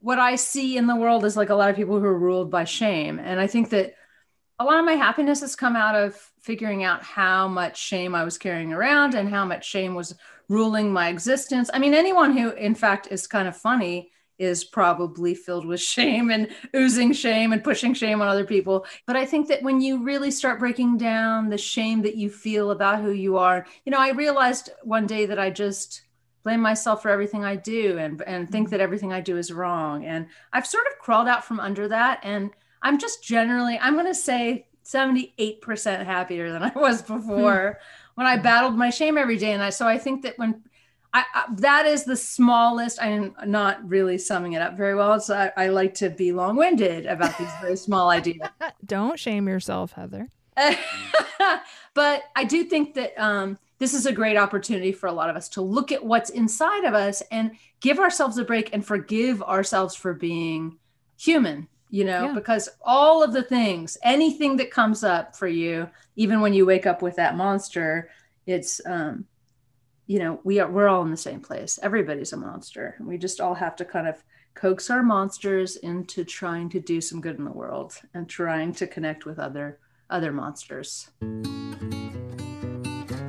what 0.00 0.18
I 0.18 0.36
see 0.36 0.76
in 0.76 0.86
the 0.86 0.96
world 0.96 1.24
is 1.24 1.36
like 1.36 1.50
a 1.50 1.54
lot 1.54 1.70
of 1.70 1.76
people 1.76 1.98
who 2.00 2.06
are 2.06 2.18
ruled 2.18 2.50
by 2.50 2.64
shame. 2.64 3.18
And 3.18 3.38
I 3.38 3.46
think 3.46 3.70
that 3.70 3.94
a 4.58 4.64
lot 4.64 4.78
of 4.78 4.84
my 4.84 4.94
happiness 4.94 5.40
has 5.40 5.56
come 5.56 5.76
out 5.76 5.94
of 5.94 6.14
figuring 6.40 6.84
out 6.84 7.02
how 7.02 7.48
much 7.48 7.78
shame 7.78 8.14
I 8.14 8.24
was 8.24 8.38
carrying 8.38 8.72
around 8.72 9.14
and 9.14 9.28
how 9.28 9.44
much 9.44 9.68
shame 9.68 9.94
was 9.94 10.14
ruling 10.48 10.92
my 10.92 11.08
existence. 11.08 11.70
I 11.72 11.78
mean, 11.78 11.94
anyone 11.94 12.36
who, 12.36 12.50
in 12.50 12.74
fact, 12.74 13.08
is 13.10 13.26
kind 13.26 13.48
of 13.48 13.56
funny 13.56 14.10
is 14.42 14.64
probably 14.64 15.34
filled 15.34 15.64
with 15.64 15.80
shame 15.80 16.30
and 16.30 16.48
oozing 16.74 17.12
shame 17.12 17.52
and 17.52 17.62
pushing 17.62 17.94
shame 17.94 18.20
on 18.20 18.28
other 18.28 18.44
people. 18.44 18.84
But 19.06 19.16
I 19.16 19.24
think 19.24 19.48
that 19.48 19.62
when 19.62 19.80
you 19.80 20.02
really 20.02 20.30
start 20.30 20.58
breaking 20.58 20.98
down 20.98 21.48
the 21.48 21.58
shame 21.58 22.02
that 22.02 22.16
you 22.16 22.28
feel 22.28 22.70
about 22.70 23.00
who 23.00 23.12
you 23.12 23.36
are, 23.38 23.66
you 23.84 23.92
know, 23.92 23.98
I 23.98 24.10
realized 24.10 24.70
one 24.82 25.06
day 25.06 25.26
that 25.26 25.38
I 25.38 25.50
just 25.50 26.02
blame 26.42 26.60
myself 26.60 27.02
for 27.02 27.08
everything 27.08 27.44
I 27.44 27.54
do 27.54 27.98
and 27.98 28.20
and 28.22 28.50
think 28.50 28.66
mm-hmm. 28.66 28.72
that 28.72 28.80
everything 28.80 29.12
I 29.12 29.20
do 29.20 29.36
is 29.36 29.52
wrong. 29.52 30.04
And 30.04 30.26
I've 30.52 30.66
sort 30.66 30.86
of 30.86 30.98
crawled 30.98 31.28
out 31.28 31.44
from 31.44 31.60
under 31.60 31.88
that 31.88 32.20
and 32.24 32.50
I'm 32.82 32.98
just 32.98 33.22
generally, 33.22 33.78
I'm 33.78 33.94
going 33.94 34.06
to 34.06 34.14
say 34.14 34.66
78% 34.84 36.04
happier 36.04 36.50
than 36.50 36.62
I 36.62 36.72
was 36.74 37.00
hmm. 37.02 37.16
before 37.16 37.78
when 38.16 38.26
I 38.26 38.36
battled 38.36 38.76
my 38.76 38.90
shame 38.90 39.16
every 39.16 39.38
day. 39.38 39.52
And 39.52 39.62
I, 39.62 39.70
so 39.70 39.86
I 39.86 39.98
think 39.98 40.22
that 40.22 40.38
when 40.38 40.62
I, 41.14 41.24
I 41.34 41.44
that 41.56 41.86
is 41.86 42.04
the 42.04 42.16
smallest, 42.16 43.00
I'm 43.02 43.34
not 43.44 43.86
really 43.88 44.18
summing 44.18 44.52
it 44.54 44.62
up 44.62 44.76
very 44.76 44.94
well. 44.94 45.20
So 45.20 45.36
I, 45.36 45.64
I 45.64 45.68
like 45.68 45.94
to 45.94 46.10
be 46.10 46.32
long 46.32 46.56
winded 46.56 47.06
about 47.06 47.36
these 47.38 47.50
very 47.60 47.76
small 47.76 48.10
ideas. 48.10 48.48
Don't 48.86 49.18
shame 49.18 49.48
yourself, 49.48 49.92
Heather. 49.92 50.28
but 51.94 52.22
I 52.36 52.44
do 52.44 52.64
think 52.64 52.94
that 52.94 53.16
um, 53.22 53.58
this 53.78 53.94
is 53.94 54.06
a 54.06 54.12
great 54.12 54.36
opportunity 54.36 54.92
for 54.92 55.06
a 55.06 55.12
lot 55.12 55.30
of 55.30 55.36
us 55.36 55.48
to 55.50 55.62
look 55.62 55.92
at 55.92 56.04
what's 56.04 56.30
inside 56.30 56.84
of 56.84 56.94
us 56.94 57.22
and 57.30 57.52
give 57.80 57.98
ourselves 57.98 58.38
a 58.38 58.44
break 58.44 58.72
and 58.72 58.84
forgive 58.84 59.42
ourselves 59.42 59.94
for 59.94 60.14
being 60.14 60.78
human, 61.18 61.68
you 61.90 62.04
know, 62.04 62.26
Yeah. 62.26 62.32
because 62.32 62.68
all 62.82 63.22
of 63.22 63.32
the 63.32 63.42
things, 63.42 63.96
anything 64.02 64.56
that 64.56 64.70
comes 64.70 65.04
up 65.04 65.36
for 65.36 65.48
you, 65.48 65.88
even 66.16 66.40
when 66.40 66.54
you 66.54 66.64
wake 66.66 66.86
up 66.86 67.02
with 67.02 67.16
that 67.16 67.36
monster, 67.36 68.10
it's, 68.46 68.80
um, 68.86 69.24
you 70.06 70.18
know, 70.18 70.40
we 70.44 70.60
are, 70.60 70.70
we're 70.70 70.88
all 70.88 71.02
in 71.02 71.10
the 71.10 71.16
same 71.16 71.40
place. 71.40 71.78
Everybody's 71.82 72.32
a 72.32 72.36
monster. 72.36 72.96
We 73.00 73.18
just 73.18 73.40
all 73.40 73.54
have 73.54 73.76
to 73.76 73.84
kind 73.84 74.08
of 74.08 74.22
coax 74.54 74.90
our 74.90 75.02
monsters 75.02 75.76
into 75.76 76.24
trying 76.24 76.68
to 76.70 76.80
do 76.80 77.00
some 77.00 77.20
good 77.20 77.38
in 77.38 77.44
the 77.44 77.52
world 77.52 77.94
and 78.14 78.28
trying 78.28 78.72
to 78.74 78.86
connect 78.86 79.24
with 79.24 79.38
other 79.38 79.78
other 80.10 80.32
monsters. 80.32 81.10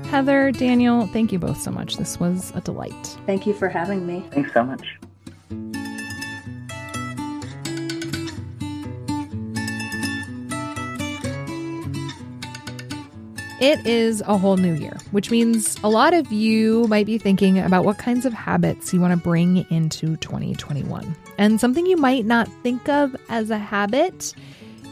Heather, 0.09 0.51
Daniel, 0.51 1.07
thank 1.07 1.31
you 1.31 1.39
both 1.39 1.59
so 1.61 1.71
much. 1.71 1.95
This 1.97 2.19
was 2.19 2.51
a 2.55 2.61
delight. 2.61 3.17
Thank 3.25 3.47
you 3.47 3.53
for 3.53 3.69
having 3.69 4.05
me. 4.05 4.25
Thanks 4.31 4.53
so 4.53 4.63
much. 4.63 4.85
It 13.63 13.87
is 13.87 14.19
a 14.19 14.37
whole 14.37 14.57
new 14.57 14.73
year, 14.73 14.97
which 15.11 15.31
means 15.31 15.77
a 15.85 15.89
lot 15.89 16.13
of 16.13 16.33
you 16.33 16.85
might 16.89 17.05
be 17.05 17.17
thinking 17.17 17.57
about 17.59 17.85
what 17.85 17.97
kinds 17.97 18.25
of 18.25 18.33
habits 18.33 18.93
you 18.93 18.99
want 18.99 19.11
to 19.11 19.17
bring 19.17 19.65
into 19.69 20.17
2021. 20.17 21.15
And 21.37 21.61
something 21.61 21.85
you 21.85 21.95
might 21.95 22.25
not 22.25 22.49
think 22.61 22.89
of 22.89 23.15
as 23.29 23.51
a 23.51 23.57
habit 23.57 24.33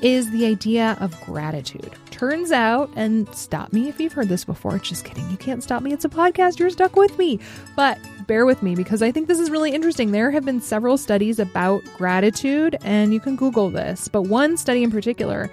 is 0.02 0.32
the 0.32 0.46
idea 0.46 0.96
of 1.02 1.20
gratitude. 1.26 1.92
Turns 2.12 2.54
out, 2.54 2.90
and 2.96 3.28
stop 3.36 3.74
me 3.74 3.90
if 3.90 4.00
you've 4.00 4.14
heard 4.14 4.30
this 4.30 4.46
before, 4.46 4.80
just 4.80 5.04
kidding, 5.04 5.30
you 5.30 5.36
can't 5.36 5.62
stop 5.62 5.84
me. 5.84 5.92
It's 5.92 6.06
a 6.06 6.10
podcast, 6.10 6.58
you're 6.58 6.70
stuck 6.70 6.96
with 6.96 7.18
me. 7.18 7.42
But 7.76 8.00
bear 8.26 8.46
with 8.46 8.64
me 8.64 8.76
because 8.76 9.02
I 9.02 9.12
think 9.12 9.28
this 9.28 9.42
is 9.42 9.50
really 9.50 9.72
interesting. 9.72 10.14
There 10.14 10.32
have 10.32 10.46
been 10.46 10.62
several 10.62 10.98
studies 10.98 11.40
about 11.40 11.84
gratitude, 11.98 12.78
and 12.86 13.14
you 13.14 13.20
can 13.20 13.36
Google 13.36 13.70
this, 13.70 14.08
but 14.08 14.22
one 14.22 14.56
study 14.56 14.82
in 14.82 14.92
particular 14.92 15.52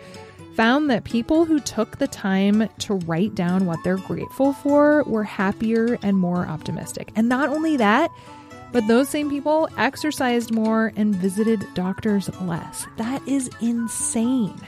found 0.59 0.91
that 0.91 1.05
people 1.05 1.45
who 1.45 1.61
took 1.61 1.99
the 1.99 2.09
time 2.09 2.69
to 2.81 2.95
write 2.95 3.33
down 3.37 3.65
what 3.65 3.79
they're 3.85 3.97
grateful 3.97 4.53
for 4.55 5.05
were 5.05 5.23
happier 5.23 5.97
and 6.03 6.17
more 6.17 6.49
optimistic. 6.49 7.13
And 7.15 7.29
not 7.29 7.49
only 7.49 7.77
that, 7.77 8.11
but 8.73 8.85
those 8.89 9.09
same 9.09 9.31
people 9.31 9.69
exercised 9.79 10.53
more 10.53 10.93
and 10.97 11.15
visited 11.15 11.65
doctors 11.75 12.29
less. 12.41 12.89
That 12.97 13.23
is 13.29 13.49
insane. 13.61 14.61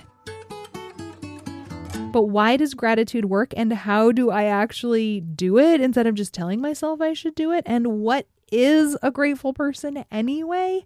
But 2.12 2.26
why 2.26 2.56
does 2.56 2.74
gratitude 2.74 3.24
work 3.24 3.52
and 3.56 3.72
how 3.72 4.12
do 4.12 4.30
I 4.30 4.44
actually 4.44 5.22
do 5.22 5.58
it 5.58 5.80
instead 5.80 6.06
of 6.06 6.14
just 6.14 6.32
telling 6.32 6.60
myself 6.60 7.00
I 7.00 7.14
should 7.14 7.34
do 7.34 7.50
it? 7.50 7.64
And 7.66 7.98
what 8.00 8.28
is 8.52 8.96
a 9.02 9.10
grateful 9.10 9.52
person 9.52 10.04
anyway? 10.12 10.84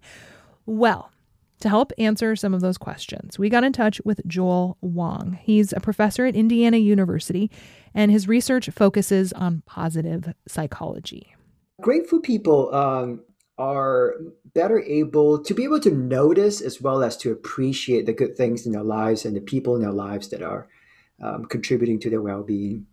Well, 0.64 1.10
to 1.60 1.68
help 1.68 1.92
answer 1.98 2.36
some 2.36 2.52
of 2.52 2.60
those 2.60 2.78
questions, 2.78 3.38
we 3.38 3.48
got 3.48 3.64
in 3.64 3.72
touch 3.72 4.00
with 4.04 4.26
Joel 4.26 4.76
Wong. 4.80 5.38
He's 5.42 5.72
a 5.72 5.80
professor 5.80 6.26
at 6.26 6.34
Indiana 6.34 6.76
University, 6.76 7.50
and 7.94 8.10
his 8.10 8.28
research 8.28 8.68
focuses 8.70 9.32
on 9.32 9.62
positive 9.66 10.34
psychology. 10.46 11.34
Grateful 11.80 12.20
people 12.20 12.74
um, 12.74 13.22
are 13.58 14.14
better 14.54 14.80
able 14.80 15.42
to 15.42 15.54
be 15.54 15.64
able 15.64 15.80
to 15.80 15.90
notice 15.90 16.60
as 16.60 16.80
well 16.80 17.02
as 17.02 17.16
to 17.18 17.32
appreciate 17.32 18.06
the 18.06 18.12
good 18.12 18.36
things 18.36 18.66
in 18.66 18.72
their 18.72 18.82
lives 18.82 19.24
and 19.24 19.36
the 19.36 19.40
people 19.40 19.74
in 19.74 19.82
their 19.82 19.92
lives 19.92 20.28
that 20.28 20.42
are 20.42 20.68
um, 21.22 21.44
contributing 21.44 21.98
to 22.00 22.10
their 22.10 22.22
well-being. 22.22 22.86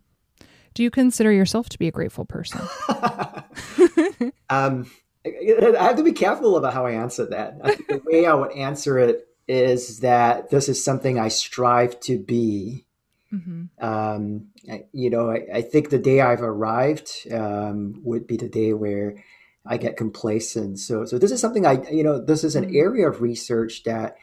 Do 0.74 0.82
you 0.82 0.90
consider 0.90 1.30
yourself 1.30 1.68
to 1.70 1.78
be 1.78 1.88
a 1.88 1.92
grateful 1.92 2.24
person? 2.24 2.60
um, 4.50 4.90
I 5.24 5.82
have 5.84 5.96
to 5.96 6.02
be 6.02 6.12
careful 6.12 6.56
about 6.56 6.74
how 6.74 6.86
I 6.86 6.92
answer 6.92 7.26
that. 7.26 7.58
I 7.62 7.70
think 7.70 7.88
the 7.88 8.02
way 8.04 8.26
I 8.26 8.34
would 8.34 8.52
answer 8.52 8.98
it 8.98 9.28
is 9.46 10.00
that 10.00 10.50
this 10.50 10.68
is 10.68 10.82
something 10.82 11.18
I 11.18 11.28
strive 11.28 12.00
to 12.00 12.18
be. 12.18 12.86
hmm 13.30 13.64
Um, 13.80 14.48
I- 14.70 14.86
you 14.92 15.10
know, 15.10 15.30
I, 15.30 15.46
I 15.54 15.62
think 15.62 15.90
the 15.90 15.98
day 15.98 16.20
I've 16.20 16.42
arrived 16.42 17.10
um, 17.32 18.00
would 18.04 18.26
be 18.26 18.36
the 18.36 18.48
day 18.48 18.72
where 18.72 19.22
I 19.66 19.76
get 19.76 19.96
complacent. 19.96 20.78
So, 20.80 21.04
so 21.04 21.18
this 21.18 21.30
is 21.32 21.40
something 21.40 21.66
I, 21.66 21.82
you 21.90 22.02
know, 22.02 22.20
this 22.20 22.44
is 22.44 22.56
an 22.56 22.66
Mm. 22.66 22.76
area 22.76 23.08
of 23.08 23.20
research 23.22 23.82
that 23.84 24.16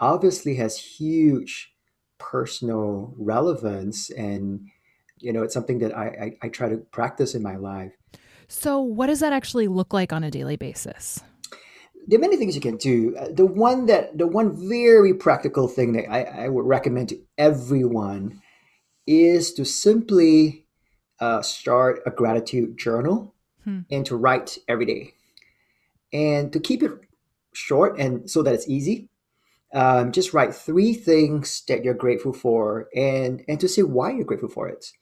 obviously 0.00 0.54
has 0.56 0.76
huge 0.78 1.74
personal 2.18 3.14
relevance, 3.18 4.10
and 4.10 4.68
you 5.18 5.32
know, 5.32 5.42
it's 5.42 5.54
something 5.54 5.78
that 5.78 5.96
I, 5.96 6.06
I, 6.06 6.46
I 6.46 6.48
try 6.48 6.68
to 6.68 6.78
practice 6.78 7.34
in 7.34 7.42
my 7.42 7.56
life. 7.56 7.92
So, 8.52 8.80
what 8.80 9.06
does 9.06 9.20
that 9.20 9.32
actually 9.32 9.66
look 9.66 9.94
like 9.94 10.12
on 10.12 10.22
a 10.22 10.30
daily 10.30 10.56
basis? 10.56 11.20
there 12.08 12.18
are 12.18 12.20
many 12.20 12.36
things 12.36 12.56
you 12.56 12.60
can 12.60 12.76
do. 12.76 13.16
Uh, 13.16 13.28
The 13.32 13.46
one 13.46 13.86
that 13.86 14.18
the 14.18 14.26
one 14.26 14.68
very 14.68 15.14
practical 15.14 15.68
thing 15.68 15.92
that 15.92 16.10
I, 16.10 16.44
I 16.44 16.48
would 16.48 16.66
recommend 16.66 17.08
to 17.10 17.18
everyone 17.38 18.42
is 19.06 19.54
to 19.54 19.64
simply 19.64 20.66
uh, 21.20 21.42
start 21.42 22.02
a 22.04 22.10
gratitude 22.10 22.76
journal 22.76 23.34
Hmm. 23.64 23.80
and 23.90 24.04
to 24.06 24.16
write 24.16 24.58
every 24.68 24.84
day, 24.86 25.14
and 26.12 26.52
to 26.52 26.58
keep 26.58 26.82
it 26.82 26.90
short 27.54 27.96
and 27.98 28.28
so 28.28 28.42
that 28.42 28.54
it's 28.54 28.68
easy. 28.68 29.08
Um, 29.72 30.10
just 30.12 30.34
write 30.34 30.52
three 30.54 30.92
things 30.92 31.62
that 31.68 31.84
you're 31.84 31.94
grateful 31.94 32.32
for, 32.32 32.88
and 32.94 33.44
and 33.48 33.58
to 33.60 33.68
say 33.68 33.82
why 33.82 34.10
you're 34.10 34.26
grateful 34.30 34.50
for 34.50 34.68
it. 34.68 34.92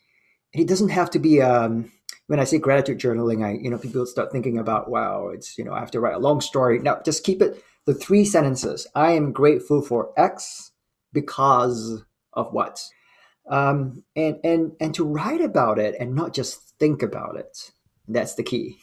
And 0.52 0.62
it 0.62 0.68
doesn't 0.68 0.90
have 0.90 1.10
to 1.10 1.18
be. 1.18 1.40
Um, 1.42 1.90
when 2.30 2.38
I 2.38 2.44
say 2.44 2.58
gratitude 2.58 3.00
journaling, 3.00 3.44
I 3.44 3.58
you 3.60 3.68
know 3.68 3.76
people 3.76 4.06
start 4.06 4.30
thinking 4.30 4.56
about 4.56 4.88
wow, 4.88 5.30
it's 5.30 5.58
you 5.58 5.64
know 5.64 5.72
I 5.72 5.80
have 5.80 5.90
to 5.90 5.98
write 5.98 6.14
a 6.14 6.20
long 6.20 6.40
story. 6.40 6.78
No, 6.78 7.00
just 7.04 7.24
keep 7.24 7.42
it 7.42 7.60
the 7.86 7.94
three 7.94 8.24
sentences. 8.24 8.86
I 8.94 9.12
am 9.12 9.32
grateful 9.32 9.82
for 9.82 10.12
X 10.16 10.70
because 11.12 12.04
of 12.32 12.52
what, 12.52 12.80
um, 13.48 14.04
and 14.14 14.36
and 14.44 14.70
and 14.78 14.94
to 14.94 15.04
write 15.04 15.40
about 15.40 15.80
it 15.80 15.96
and 15.98 16.14
not 16.14 16.32
just 16.32 16.60
think 16.78 17.02
about 17.02 17.34
it. 17.34 17.72
That's 18.06 18.36
the 18.36 18.44
key. 18.44 18.78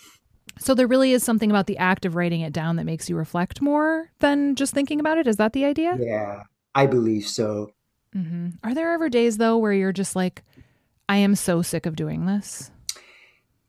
So 0.60 0.74
there 0.74 0.88
really 0.88 1.14
is 1.14 1.24
something 1.24 1.50
about 1.50 1.68
the 1.68 1.78
act 1.78 2.04
of 2.04 2.16
writing 2.16 2.42
it 2.42 2.52
down 2.52 2.76
that 2.76 2.84
makes 2.86 3.10
you 3.10 3.16
reflect 3.16 3.62
more 3.62 4.12
than 4.20 4.56
just 4.56 4.74
thinking 4.74 5.00
about 5.00 5.20
it. 5.20 5.26
Is 5.26 5.38
that 5.38 5.54
the 5.54 5.64
idea? 5.64 5.96
Yeah, 5.98 6.42
I 6.76 6.86
believe 6.86 7.26
so. 7.26 7.72
Mm-hmm. 8.14 8.50
Are 8.66 8.76
there 8.76 8.92
ever 8.92 9.08
days 9.08 9.38
though 9.38 9.58
where 9.58 9.72
you're 9.72 9.94
just 9.94 10.18
like, 10.18 10.44
I 11.08 11.16
am 11.16 11.36
so 11.36 11.62
sick 11.62 11.86
of 11.86 11.96
doing 11.96 12.26
this? 12.26 12.72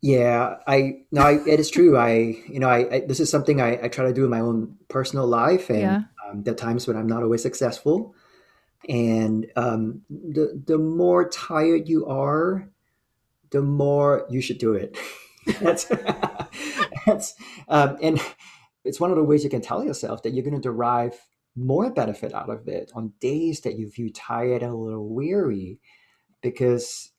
Yeah, 0.01 0.57
I 0.67 1.01
no, 1.11 1.23
I, 1.23 1.33
it 1.47 1.59
is 1.59 1.71
true. 1.71 1.97
I 1.97 2.37
you 2.49 2.61
know, 2.61 2.69
I, 2.69 2.95
I 2.95 3.01
this 3.01 3.19
is 3.19 3.31
something 3.31 3.61
I, 3.61 3.85
I, 3.85 3.89
try 3.89 4.05
to 4.05 4.13
do 4.13 4.25
in 4.25 4.31
my 4.31 4.41
own 4.41 4.77
personal 4.89 5.27
life, 5.27 5.71
and 5.71 5.81
yeah. 5.81 6.03
um, 6.29 6.45
the 6.45 6.55
times 6.55 6.87
when 6.87 6.97
I'm 6.97 7.09
not 7.09 7.25
always 7.25 7.43
successful, 7.43 8.15
and 8.89 9.51
um, 9.57 10.03
the 10.09 10.63
the 10.67 10.79
more 10.79 11.29
tired 11.29 11.89
you 11.89 12.07
are, 12.07 12.71
the 13.51 13.61
more 13.61 14.25
you 14.31 14.41
should 14.41 14.59
do 14.59 14.75
it. 14.75 14.97
that's 15.61 15.85
that's 17.07 17.35
um, 17.69 17.97
and 18.01 18.21
it's 18.85 19.01
one 19.01 19.11
of 19.11 19.17
the 19.17 19.25
ways 19.25 19.43
you 19.43 19.51
can 19.51 19.63
tell 19.63 19.85
yourself 19.85 20.23
that 20.23 20.33
you're 20.33 20.45
going 20.45 20.55
to 20.55 20.61
derive 20.61 21.19
more 21.57 21.91
benefit 21.91 22.33
out 22.33 22.51
of 22.51 22.69
it 22.69 22.93
on 22.95 23.15
days 23.21 23.63
that 23.63 23.77
you 23.77 23.89
feel 23.89 24.11
tired 24.15 24.63
and 24.63 24.71
a 24.71 24.77
little 24.77 25.13
weary, 25.13 25.81
because 26.41 27.11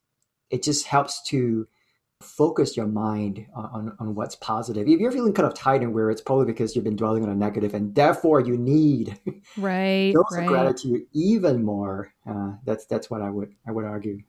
it 0.49 0.63
just 0.63 0.87
helps 0.87 1.21
to 1.23 1.67
focus 2.21 2.75
your 2.75 2.85
mind 2.85 3.45
on, 3.55 3.95
on 3.99 4.13
what's 4.13 4.35
positive. 4.35 4.87
If 4.87 4.99
you're 4.99 5.11
feeling 5.11 5.33
kind 5.33 5.47
of 5.47 5.53
tight 5.53 5.81
and 5.81 5.93
weary, 5.93 6.11
it's 6.11 6.21
probably 6.21 6.45
because 6.45 6.75
you've 6.75 6.83
been 6.83 6.95
dwelling 6.95 7.23
on 7.23 7.29
a 7.29 7.35
negative, 7.35 7.73
and 7.73 7.95
therefore 7.95 8.41
you 8.41 8.57
need 8.57 9.17
right 9.57 10.13
dose 10.13 10.25
right. 10.33 10.47
gratitude 10.47 11.03
even 11.13 11.63
more. 11.63 12.13
Uh, 12.29 12.53
that's 12.65 12.85
that's 12.85 13.09
what 13.09 13.21
I 13.21 13.29
would 13.29 13.53
I 13.67 13.71
would 13.71 13.85
argue. 13.85 14.19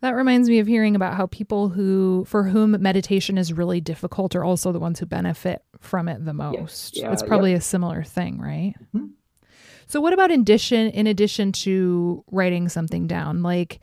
That 0.00 0.16
reminds 0.16 0.48
me 0.48 0.58
of 0.58 0.66
hearing 0.66 0.96
about 0.96 1.14
how 1.14 1.26
people 1.26 1.68
who 1.68 2.24
for 2.26 2.44
whom 2.44 2.80
meditation 2.82 3.38
is 3.38 3.52
really 3.52 3.80
difficult 3.80 4.34
are 4.34 4.44
also 4.44 4.72
the 4.72 4.80
ones 4.80 4.98
who 4.98 5.06
benefit 5.06 5.62
from 5.80 6.08
it 6.08 6.24
the 6.24 6.34
most. 6.34 6.96
Yeah, 6.96 7.12
it's 7.12 7.22
probably 7.22 7.54
a 7.54 7.60
similar 7.60 8.02
thing, 8.02 8.38
right? 8.38 8.74
Mm-hmm. 8.94 9.06
So 9.86 10.00
what 10.00 10.12
about 10.14 10.30
in 10.30 10.40
addition 10.40 10.90
in 10.90 11.06
addition 11.06 11.52
to 11.52 12.24
writing 12.30 12.68
something 12.68 13.06
down? 13.06 13.42
Like 13.42 13.80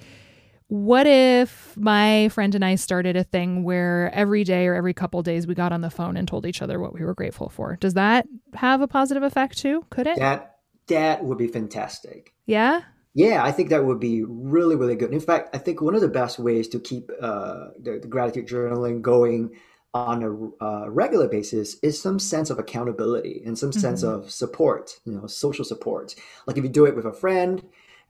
what 0.71 1.05
if 1.05 1.75
my 1.75 2.29
friend 2.29 2.55
and 2.55 2.63
I 2.63 2.75
started 2.75 3.17
a 3.17 3.25
thing 3.25 3.65
where 3.65 4.09
every 4.13 4.45
day 4.45 4.67
or 4.67 4.73
every 4.73 4.93
couple 4.93 5.21
days 5.21 5.45
we 5.45 5.53
got 5.53 5.73
on 5.73 5.81
the 5.81 5.89
phone 5.89 6.15
and 6.15 6.25
told 6.25 6.45
each 6.45 6.61
other 6.61 6.79
what 6.79 6.93
we 6.93 7.03
were 7.03 7.13
grateful 7.13 7.49
for? 7.49 7.75
Does 7.81 7.95
that 7.95 8.25
have 8.53 8.79
a 8.79 8.87
positive 8.87 9.21
effect 9.21 9.57
too? 9.57 9.85
Could 9.89 10.07
it? 10.07 10.17
That 10.17 10.59
that 10.87 11.25
would 11.25 11.37
be 11.37 11.47
fantastic. 11.47 12.33
Yeah. 12.45 12.83
Yeah, 13.13 13.43
I 13.43 13.51
think 13.51 13.67
that 13.67 13.83
would 13.83 13.99
be 13.99 14.23
really, 14.23 14.77
really 14.77 14.95
good. 14.95 15.11
In 15.11 15.19
fact, 15.19 15.53
I 15.53 15.57
think 15.57 15.81
one 15.81 15.93
of 15.93 15.99
the 15.99 16.07
best 16.07 16.39
ways 16.39 16.69
to 16.69 16.79
keep 16.79 17.11
uh, 17.19 17.71
the, 17.77 17.99
the, 18.01 18.07
gratitude 18.07 18.47
journaling 18.47 19.01
going 19.01 19.53
on 19.93 20.23
a 20.23 20.63
uh, 20.63 20.89
regular 20.89 21.27
basis 21.27 21.75
is 21.83 22.01
some 22.01 22.17
sense 22.17 22.49
of 22.49 22.59
accountability 22.59 23.43
and 23.45 23.59
some 23.59 23.71
mm-hmm. 23.71 23.81
sense 23.81 24.03
of 24.03 24.31
support, 24.31 25.01
you 25.03 25.11
know, 25.11 25.27
social 25.27 25.65
support. 25.65 26.15
Like 26.47 26.57
if 26.57 26.63
you 26.63 26.69
do 26.69 26.85
it 26.85 26.95
with 26.95 27.05
a 27.05 27.11
friend, 27.11 27.61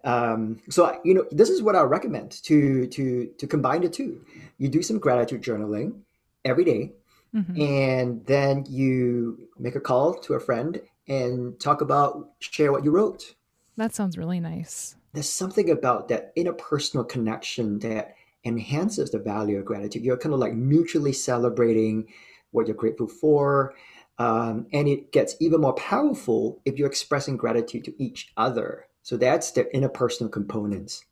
um, 0.04 0.60
so 0.70 1.00
you 1.04 1.14
know, 1.14 1.26
this 1.32 1.50
is 1.50 1.62
what 1.62 1.76
I 1.76 1.82
recommend 1.82 2.32
to 2.44 2.88
to 2.88 3.28
to 3.38 3.48
combine 3.48 3.82
the 3.82 3.90
two. 3.90 4.26
You 4.58 4.70
do 4.70 4.82
some 4.82 5.00
gratitude 5.00 5.42
journaling 5.42 6.00
every 6.44 6.64
day, 6.64 6.94
mm-hmm. 7.36 7.62
and 7.62 8.26
then 8.26 8.66
you 8.68 9.50
make 9.60 9.76
a 9.76 9.80
call 9.80 10.14
to 10.16 10.34
a 10.34 10.40
friend 10.40 10.82
and 11.08 11.60
talk 11.60 11.82
about 11.82 12.32
share 12.40 12.72
what 12.72 12.84
you 12.84 12.92
wrote. 12.92 13.36
That 13.78 13.94
sounds 13.94 14.18
really 14.18 14.40
nice. 14.40 14.96
There's 15.14 15.30
something 15.30 15.70
about 15.70 16.08
that 16.08 16.36
interpersonal 16.36 17.08
connection 17.08 17.80
that 17.80 18.16
enhances 18.44 19.12
the 19.12 19.20
value 19.20 19.60
of 19.60 19.66
gratitude. 19.66 20.04
You're 20.04 20.18
kind 20.18 20.34
of 20.34 20.40
like 20.40 20.54
mutually 20.54 21.14
celebrating 21.14 22.08
what 22.52 22.68
you're 22.68 22.76
grateful 22.76 23.08
for. 23.08 23.74
Um, 24.18 24.68
and 24.72 24.88
it 24.88 25.12
gets 25.12 25.36
even 25.40 25.62
more 25.62 25.74
powerful 25.74 26.62
if 26.66 26.78
you're 26.78 26.88
expressing 26.88 27.38
gratitude 27.38 27.86
to 27.86 28.04
each 28.04 28.32
other. 28.38 28.86
So 29.04 29.18
that's 29.18 29.52
the 29.52 29.66
interpersonal 29.66 30.32
components. 30.32 31.04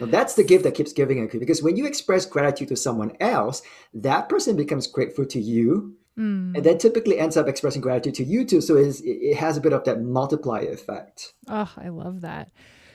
Now 0.00 0.06
that's 0.06 0.34
the 0.34 0.44
gift 0.44 0.64
that 0.64 0.74
keeps 0.74 0.92
giving 0.92 1.18
and 1.18 1.30
because 1.30 1.62
when 1.62 1.76
you 1.76 1.86
express 1.86 2.24
gratitude 2.24 2.68
to 2.68 2.76
someone 2.76 3.16
else, 3.20 3.62
that 3.92 4.28
person 4.28 4.56
becomes 4.56 4.86
grateful 4.86 5.26
to 5.26 5.40
you, 5.40 5.94
mm. 6.18 6.56
and 6.56 6.64
then 6.64 6.78
typically 6.78 7.18
ends 7.18 7.36
up 7.36 7.48
expressing 7.48 7.82
gratitude 7.82 8.14
to 8.14 8.24
you 8.24 8.44
too. 8.44 8.60
So 8.62 8.76
it 8.76 9.36
has 9.36 9.56
a 9.56 9.60
bit 9.60 9.74
of 9.74 9.84
that 9.84 10.00
multiplier 10.00 10.72
effect. 10.72 11.34
Oh, 11.48 11.70
I 11.76 11.88
love 11.88 12.22
that. 12.22 12.50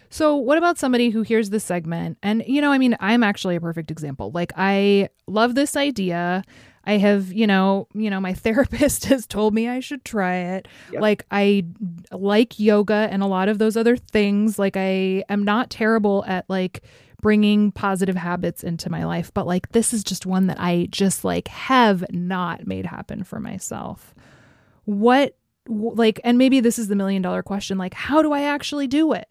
So, 0.10 0.36
what 0.36 0.58
about 0.58 0.78
somebody 0.78 1.10
who 1.10 1.24
hears 1.24 1.50
this 1.50 1.64
segment? 1.64 2.18
And, 2.24 2.44
you 2.48 2.62
know, 2.62 2.72
I 2.72 2.78
mean, 2.78 2.96
I'm 3.00 3.24
actually 3.24 3.56
a 3.56 3.60
perfect 3.60 3.92
example. 3.92 4.32
Like, 4.32 4.54
I 4.56 5.10
love 5.28 5.56
this 5.56 5.76
idea. 5.76 6.44
I 6.86 6.98
have, 6.98 7.32
you 7.34 7.48
know, 7.48 7.88
you 7.94 8.10
know, 8.10 8.20
my 8.20 8.34
therapist 8.46 9.06
has 9.06 9.26
told 9.26 9.54
me 9.54 9.68
I 9.68 9.80
should 9.80 10.06
try 10.06 10.36
it. 10.36 10.68
Yep. 10.92 11.02
Like 11.02 11.26
I 11.32 11.66
like 12.12 12.60
yoga 12.60 13.08
and 13.12 13.24
a 13.24 13.28
lot 13.28 13.50
of 13.50 13.58
those 13.58 13.76
other 13.76 13.98
things. 13.98 14.60
Like 14.60 14.78
I 14.78 15.24
am 15.30 15.44
not 15.44 15.70
terrible 15.70 16.24
at 16.28 16.46
like 16.50 16.84
bringing 17.22 17.72
positive 17.72 18.16
habits 18.16 18.64
into 18.64 18.90
my 18.90 19.06
life, 19.06 19.34
but 19.34 19.48
like 19.48 19.72
this 19.72 19.94
is 19.94 20.04
just 20.04 20.26
one 20.26 20.48
that 20.48 20.60
I 20.60 20.88
just 20.92 21.24
like 21.24 21.48
have 21.48 22.06
not 22.12 22.68
made 22.68 22.86
happen 22.86 23.24
for 23.24 23.40
myself. 23.40 24.14
What 24.86 25.36
like 25.68 26.20
and 26.24 26.38
maybe 26.38 26.60
this 26.60 26.78
is 26.78 26.90
the 26.90 26.96
million 26.96 27.24
dollar 27.24 27.42
question 27.42 27.80
like 27.80 27.96
how 27.96 28.22
do 28.22 28.32
I 28.32 28.44
actually 28.44 28.86
do 28.86 29.14
it? 29.14 29.28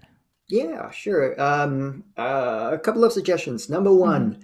Yeah, 0.49 0.91
sure. 0.91 1.41
Um 1.41 2.03
uh, 2.19 2.71
a 2.73 2.79
couple 2.79 3.05
of 3.05 3.13
suggestions. 3.13 3.71
Number 3.71 3.93
1, 3.93 4.33
mm-hmm 4.33 4.43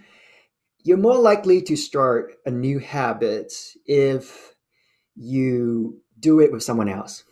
you're 0.84 0.96
more 0.96 1.18
likely 1.18 1.62
to 1.62 1.76
start 1.76 2.34
a 2.46 2.50
new 2.50 2.78
habit 2.78 3.52
if 3.86 4.54
you 5.14 6.00
do 6.18 6.40
it 6.40 6.52
with 6.52 6.62
someone 6.62 6.88
else. 6.88 7.24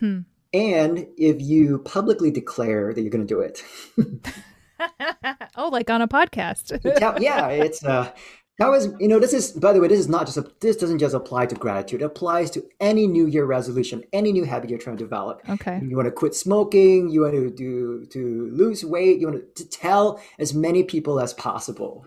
Hmm. 0.00 0.20
And 0.52 1.06
if 1.16 1.40
you 1.42 1.78
publicly 1.80 2.30
declare 2.30 2.94
that 2.94 3.00
you're 3.00 3.10
going 3.10 3.26
to 3.26 3.34
do 3.34 3.40
it. 3.40 3.62
oh, 5.56 5.68
like 5.68 5.90
on 5.90 6.02
a 6.02 6.08
podcast. 6.08 6.80
yeah, 7.20 7.48
it's 7.48 7.84
uh 7.84 8.12
that 8.58 8.68
was 8.68 8.88
you 8.98 9.08
know 9.08 9.18
this 9.18 9.32
is 9.32 9.52
by 9.52 9.72
the 9.72 9.80
way 9.80 9.88
this 9.88 10.00
is 10.00 10.08
not 10.08 10.26
just 10.26 10.36
a, 10.36 10.50
this 10.60 10.76
doesn't 10.76 10.98
just 10.98 11.14
apply 11.14 11.46
to 11.46 11.54
gratitude 11.54 12.02
it 12.02 12.04
applies 12.04 12.50
to 12.50 12.64
any 12.80 13.06
new 13.06 13.26
year 13.26 13.44
resolution 13.44 14.02
any 14.12 14.32
new 14.32 14.44
habit 14.44 14.68
you're 14.68 14.78
trying 14.78 14.96
to 14.96 15.04
develop 15.04 15.40
okay 15.48 15.80
you 15.82 15.96
want 15.96 16.06
to 16.06 16.12
quit 16.12 16.34
smoking 16.34 17.08
you 17.08 17.22
want 17.22 17.34
to 17.34 17.50
do 17.50 18.04
to 18.06 18.50
lose 18.52 18.84
weight 18.84 19.20
you 19.20 19.28
want 19.28 19.54
to, 19.54 19.64
to 19.64 19.70
tell 19.70 20.20
as 20.38 20.54
many 20.54 20.82
people 20.82 21.20
as 21.20 21.32
possible 21.34 22.06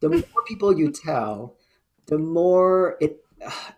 the 0.00 0.08
more 0.08 0.44
people 0.46 0.76
you 0.76 0.90
tell, 0.90 1.56
the 2.06 2.18
more 2.18 2.96
it, 3.00 3.24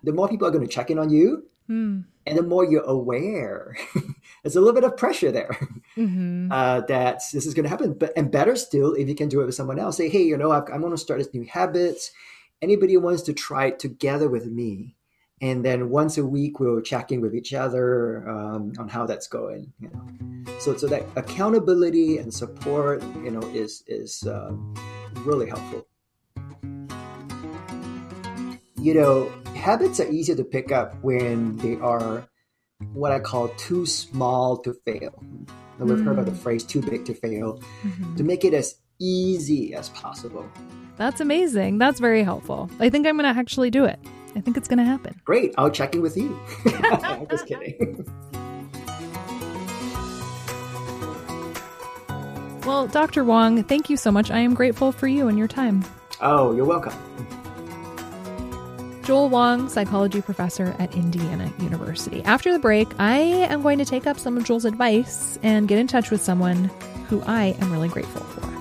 the 0.02 0.12
more 0.12 0.28
people 0.28 0.46
are 0.46 0.50
going 0.50 0.66
to 0.66 0.72
check 0.72 0.90
in 0.90 0.98
on 0.98 1.10
you, 1.10 1.44
mm. 1.68 2.04
and 2.26 2.38
the 2.38 2.42
more 2.42 2.64
you're 2.64 2.82
aware. 2.84 3.76
There's 4.42 4.56
a 4.56 4.60
little 4.60 4.74
bit 4.74 4.84
of 4.84 4.96
pressure 4.96 5.30
there 5.30 5.56
mm-hmm. 5.96 6.50
uh, 6.50 6.80
that 6.82 7.22
this 7.32 7.46
is 7.46 7.54
going 7.54 7.64
to 7.64 7.70
happen. 7.70 7.94
But 7.94 8.12
and 8.16 8.30
better 8.30 8.56
still, 8.56 8.94
if 8.94 9.08
you 9.08 9.14
can 9.14 9.28
do 9.28 9.40
it 9.40 9.46
with 9.46 9.54
someone 9.54 9.78
else, 9.78 9.96
say, 9.96 10.08
hey, 10.08 10.22
you 10.22 10.36
know, 10.36 10.50
I'm 10.50 10.80
going 10.80 10.90
to 10.90 10.98
start 10.98 11.18
this 11.18 11.32
new 11.34 11.44
habit. 11.44 12.10
Anybody 12.60 12.96
wants 12.96 13.22
to 13.22 13.32
try 13.32 13.66
it 13.66 13.78
together 13.78 14.28
with 14.28 14.46
me? 14.46 14.96
and 15.42 15.64
then 15.64 15.90
once 15.90 16.16
a 16.16 16.24
week 16.24 16.60
we'll 16.60 16.80
check 16.80 17.10
in 17.10 17.20
with 17.20 17.34
each 17.34 17.52
other 17.52 18.26
um, 18.28 18.72
on 18.78 18.88
how 18.88 19.04
that's 19.04 19.26
going 19.26 19.70
you 19.78 19.90
know 19.92 20.56
so 20.60 20.74
so 20.76 20.86
that 20.86 21.02
accountability 21.16 22.18
and 22.18 22.32
support 22.32 23.02
you 23.22 23.30
know 23.30 23.42
is 23.48 23.82
is 23.88 24.22
uh, 24.26 24.52
really 25.24 25.48
helpful 25.48 25.86
you 28.82 28.94
know, 28.94 29.30
habits 29.54 30.00
are 30.00 30.10
easier 30.10 30.34
to 30.34 30.42
pick 30.42 30.72
up 30.72 30.94
when 31.02 31.56
they 31.58 31.76
are 31.76 32.26
what 32.94 33.12
I 33.12 33.20
call 33.20 33.48
too 33.50 33.86
small 33.86 34.56
to 34.58 34.74
fail. 34.84 35.14
And 35.78 35.88
we've 35.88 35.98
mm. 35.98 36.04
heard 36.04 36.18
about 36.18 36.26
the 36.26 36.32
mm. 36.32 36.38
phrase 36.38 36.64
too 36.64 36.82
big 36.82 37.04
to 37.04 37.14
fail, 37.14 37.60
mm-hmm. 37.82 38.16
to 38.16 38.24
make 38.24 38.44
it 38.44 38.54
as 38.54 38.74
easy 38.98 39.72
as 39.72 39.88
possible. 39.90 40.44
That's 40.96 41.20
amazing. 41.20 41.78
That's 41.78 42.00
very 42.00 42.24
helpful. 42.24 42.68
I 42.80 42.90
think 42.90 43.06
I'm 43.06 43.16
going 43.16 43.32
to 43.32 43.38
actually 43.38 43.70
do 43.70 43.84
it. 43.84 44.00
I 44.34 44.40
think 44.40 44.56
it's 44.56 44.66
going 44.66 44.78
to 44.78 44.84
happen. 44.84 45.20
Great. 45.24 45.54
I'll 45.56 45.70
check 45.70 45.94
in 45.94 46.02
with 46.02 46.16
you. 46.16 46.38
Just 47.30 47.46
kidding. 47.46 48.04
Well, 52.66 52.88
Dr. 52.88 53.24
Wong, 53.24 53.62
thank 53.64 53.90
you 53.90 53.96
so 53.96 54.10
much. 54.10 54.30
I 54.30 54.38
am 54.38 54.54
grateful 54.54 54.90
for 54.90 55.06
you 55.06 55.28
and 55.28 55.38
your 55.38 55.48
time. 55.48 55.84
Oh, 56.20 56.54
you're 56.54 56.64
welcome. 56.64 56.94
Joel 59.04 59.30
Wong, 59.30 59.68
psychology 59.68 60.22
professor 60.22 60.76
at 60.78 60.94
Indiana 60.94 61.52
University. 61.58 62.22
After 62.22 62.52
the 62.52 62.60
break, 62.60 62.88
I 63.00 63.16
am 63.18 63.62
going 63.62 63.78
to 63.78 63.84
take 63.84 64.06
up 64.06 64.18
some 64.18 64.36
of 64.36 64.44
Joel's 64.44 64.64
advice 64.64 65.38
and 65.42 65.66
get 65.66 65.78
in 65.78 65.88
touch 65.88 66.10
with 66.10 66.22
someone 66.22 66.70
who 67.08 67.20
I 67.22 67.56
am 67.60 67.72
really 67.72 67.88
grateful 67.88 68.22
for. 68.22 68.52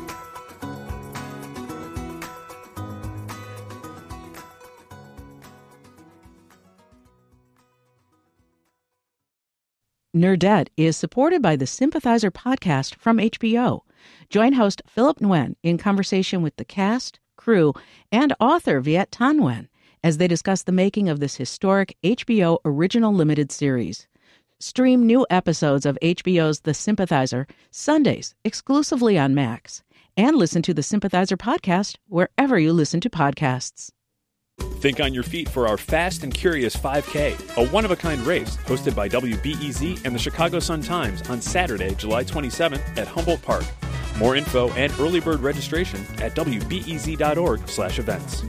Nerdette 10.16 10.68
is 10.76 10.98
supported 10.98 11.42
by 11.42 11.56
the 11.56 11.68
Sympathizer 11.68 12.32
podcast 12.32 12.96
from 12.96 13.18
HBO. 13.18 13.82
Join 14.30 14.54
host 14.54 14.82
Philip 14.88 15.20
Nguyen 15.20 15.56
in 15.64 15.78
conversation 15.78 16.42
with 16.42 16.56
the 16.58 16.66
cast, 16.66 17.20
crew, 17.38 17.74
and 18.12 18.34
author 18.40 18.82
Viet 18.82 19.12
Thanh 19.12 19.40
Nguyen 19.40 19.68
as 20.04 20.18
they 20.18 20.28
discuss 20.28 20.64
the 20.64 20.72
making 20.72 21.10
of 21.10 21.20
this 21.20 21.36
historic 21.36 21.96
HBO 22.04 22.60
original 22.66 23.14
limited 23.14 23.52
series. 23.52 24.08
Stream 24.60 25.06
new 25.06 25.26
episodes 25.30 25.86
of 25.86 25.98
HBO's 26.02 26.62
The 26.62 26.74
Sympathizer 26.74 27.48
Sundays 27.72 28.36
exclusively 28.44 29.18
on 29.18 29.34
Max 29.34 29.84
and 30.16 30.36
listen 30.36 30.62
to 30.64 30.74
the 30.74 30.84
Sympathizer 30.84 31.38
podcast 31.38 31.98
wherever 32.08 32.60
you 32.60 32.74
listen 32.74 33.00
to 33.02 33.10
podcasts. 33.10 33.92
Think 34.80 35.00
on 35.00 35.14
your 35.14 35.24
feet 35.24 35.50
for 35.50 35.68
our 35.68 35.78
Fast 35.78 36.24
and 36.24 36.34
Curious 36.34 36.76
5K, 36.76 37.58
a 37.58 37.68
one 37.70 37.86
of 37.86 37.92
a 37.92 37.96
kind 37.96 38.22
race 38.22 38.58
hosted 38.58 38.96
by 38.96 39.10
WBEZ 39.10 40.06
and 40.06 40.14
the 40.14 40.20
Chicago 40.20 40.60
Sun 40.60 40.84
Times 40.84 41.28
on 41.30 41.42
Saturday, 41.42 41.96
July 41.96 42.24
27th 42.24 42.98
at 42.98 43.08
Humboldt 43.08 43.42
Park. 43.42 43.66
More 44.18 44.36
info 44.36 44.70
and 44.74 44.94
early 45.00 45.20
bird 45.20 45.40
registration 45.40 46.02
at 46.20 46.36
wbez.org/events. 46.36 48.44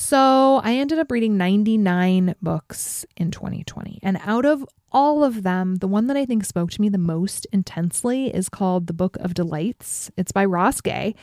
So, 0.00 0.60
I 0.62 0.76
ended 0.76 1.00
up 1.00 1.10
reading 1.10 1.36
99 1.36 2.36
books 2.40 3.04
in 3.16 3.32
2020, 3.32 3.98
and 4.00 4.20
out 4.24 4.44
of 4.44 4.64
all 4.92 5.24
of 5.24 5.42
them, 5.42 5.74
the 5.74 5.88
one 5.88 6.06
that 6.06 6.16
I 6.16 6.24
think 6.24 6.44
spoke 6.44 6.70
to 6.70 6.80
me 6.80 6.88
the 6.88 6.98
most 6.98 7.48
intensely 7.52 8.32
is 8.32 8.48
called 8.48 8.86
The 8.86 8.92
Book 8.92 9.16
of 9.16 9.34
Delights. 9.34 10.08
It's 10.16 10.30
by 10.30 10.44
Ross 10.44 10.80
Gay. 10.80 11.16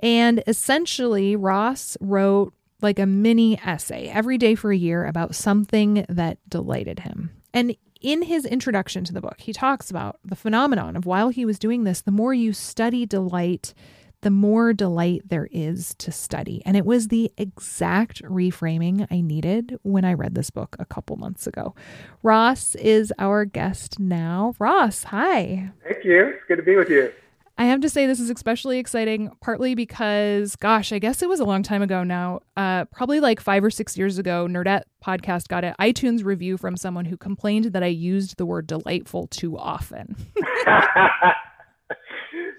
And 0.00 0.42
essentially, 0.48 1.36
Ross 1.36 1.96
wrote 2.00 2.52
like 2.82 2.98
a 2.98 3.06
mini 3.06 3.56
essay 3.60 4.08
every 4.08 4.36
day 4.36 4.56
for 4.56 4.72
a 4.72 4.76
year 4.76 5.06
about 5.06 5.36
something 5.36 6.04
that 6.08 6.38
delighted 6.48 6.98
him. 6.98 7.30
And 7.54 7.76
in 8.00 8.22
his 8.22 8.44
introduction 8.44 9.04
to 9.04 9.12
the 9.12 9.20
book, 9.20 9.36
he 9.38 9.52
talks 9.52 9.92
about 9.92 10.18
the 10.24 10.36
phenomenon 10.36 10.96
of 10.96 11.06
while 11.06 11.28
he 11.28 11.44
was 11.44 11.58
doing 11.60 11.84
this, 11.84 12.00
the 12.00 12.10
more 12.10 12.34
you 12.34 12.52
study 12.52 13.06
delight, 13.06 13.74
the 14.22 14.30
more 14.30 14.72
delight 14.72 15.22
there 15.28 15.48
is 15.52 15.94
to 15.98 16.10
study. 16.10 16.62
And 16.66 16.76
it 16.76 16.84
was 16.84 17.08
the 17.08 17.30
exact 17.36 18.22
reframing 18.22 19.06
I 19.10 19.20
needed 19.20 19.78
when 19.82 20.04
I 20.04 20.14
read 20.14 20.34
this 20.34 20.50
book 20.50 20.76
a 20.78 20.84
couple 20.84 21.16
months 21.16 21.46
ago. 21.46 21.74
Ross 22.22 22.74
is 22.76 23.12
our 23.18 23.44
guest 23.44 24.00
now. 24.00 24.54
Ross, 24.58 25.04
hi. 25.04 25.70
Thank 25.84 26.04
you. 26.04 26.28
It's 26.28 26.44
good 26.48 26.56
to 26.56 26.62
be 26.62 26.76
with 26.76 26.90
you. 26.90 27.12
I 27.60 27.64
have 27.64 27.80
to 27.80 27.88
say 27.88 28.06
this 28.06 28.20
is 28.20 28.30
especially 28.30 28.78
exciting, 28.78 29.32
partly 29.40 29.74
because, 29.74 30.54
gosh, 30.54 30.92
I 30.92 31.00
guess 31.00 31.22
it 31.22 31.28
was 31.28 31.40
a 31.40 31.44
long 31.44 31.64
time 31.64 31.82
ago 31.82 32.04
now. 32.04 32.40
Uh, 32.56 32.84
probably 32.84 33.18
like 33.18 33.40
five 33.40 33.64
or 33.64 33.70
six 33.70 33.98
years 33.98 34.16
ago, 34.16 34.46
Nerdette 34.48 34.82
podcast 35.04 35.48
got 35.48 35.64
an 35.64 35.74
iTunes 35.80 36.24
review 36.24 36.56
from 36.56 36.76
someone 36.76 37.04
who 37.04 37.16
complained 37.16 37.66
that 37.72 37.82
I 37.82 37.88
used 37.88 38.36
the 38.36 38.46
word 38.46 38.68
delightful 38.68 39.26
too 39.26 39.58
often. 39.58 40.14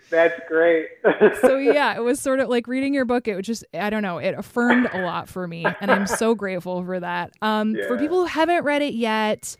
That's 0.09 0.39
great. 0.47 0.87
so 1.41 1.55
yeah, 1.57 1.95
it 1.95 2.01
was 2.01 2.19
sort 2.19 2.39
of 2.39 2.49
like 2.49 2.67
reading 2.67 2.93
your 2.93 3.05
book. 3.05 3.27
It 3.27 3.35
was 3.35 3.45
just 3.45 3.63
I 3.73 3.89
don't 3.89 4.03
know, 4.03 4.17
it 4.17 4.35
affirmed 4.37 4.89
a 4.93 5.01
lot 5.01 5.29
for 5.29 5.47
me, 5.47 5.65
and 5.81 5.91
I'm 5.91 6.07
so 6.07 6.35
grateful 6.35 6.83
for 6.83 6.99
that. 6.99 7.31
Um, 7.41 7.75
yeah. 7.75 7.87
For 7.87 7.97
people 7.97 8.19
who 8.19 8.25
haven't 8.25 8.63
read 8.63 8.81
it 8.81 8.93
yet, 8.93 9.55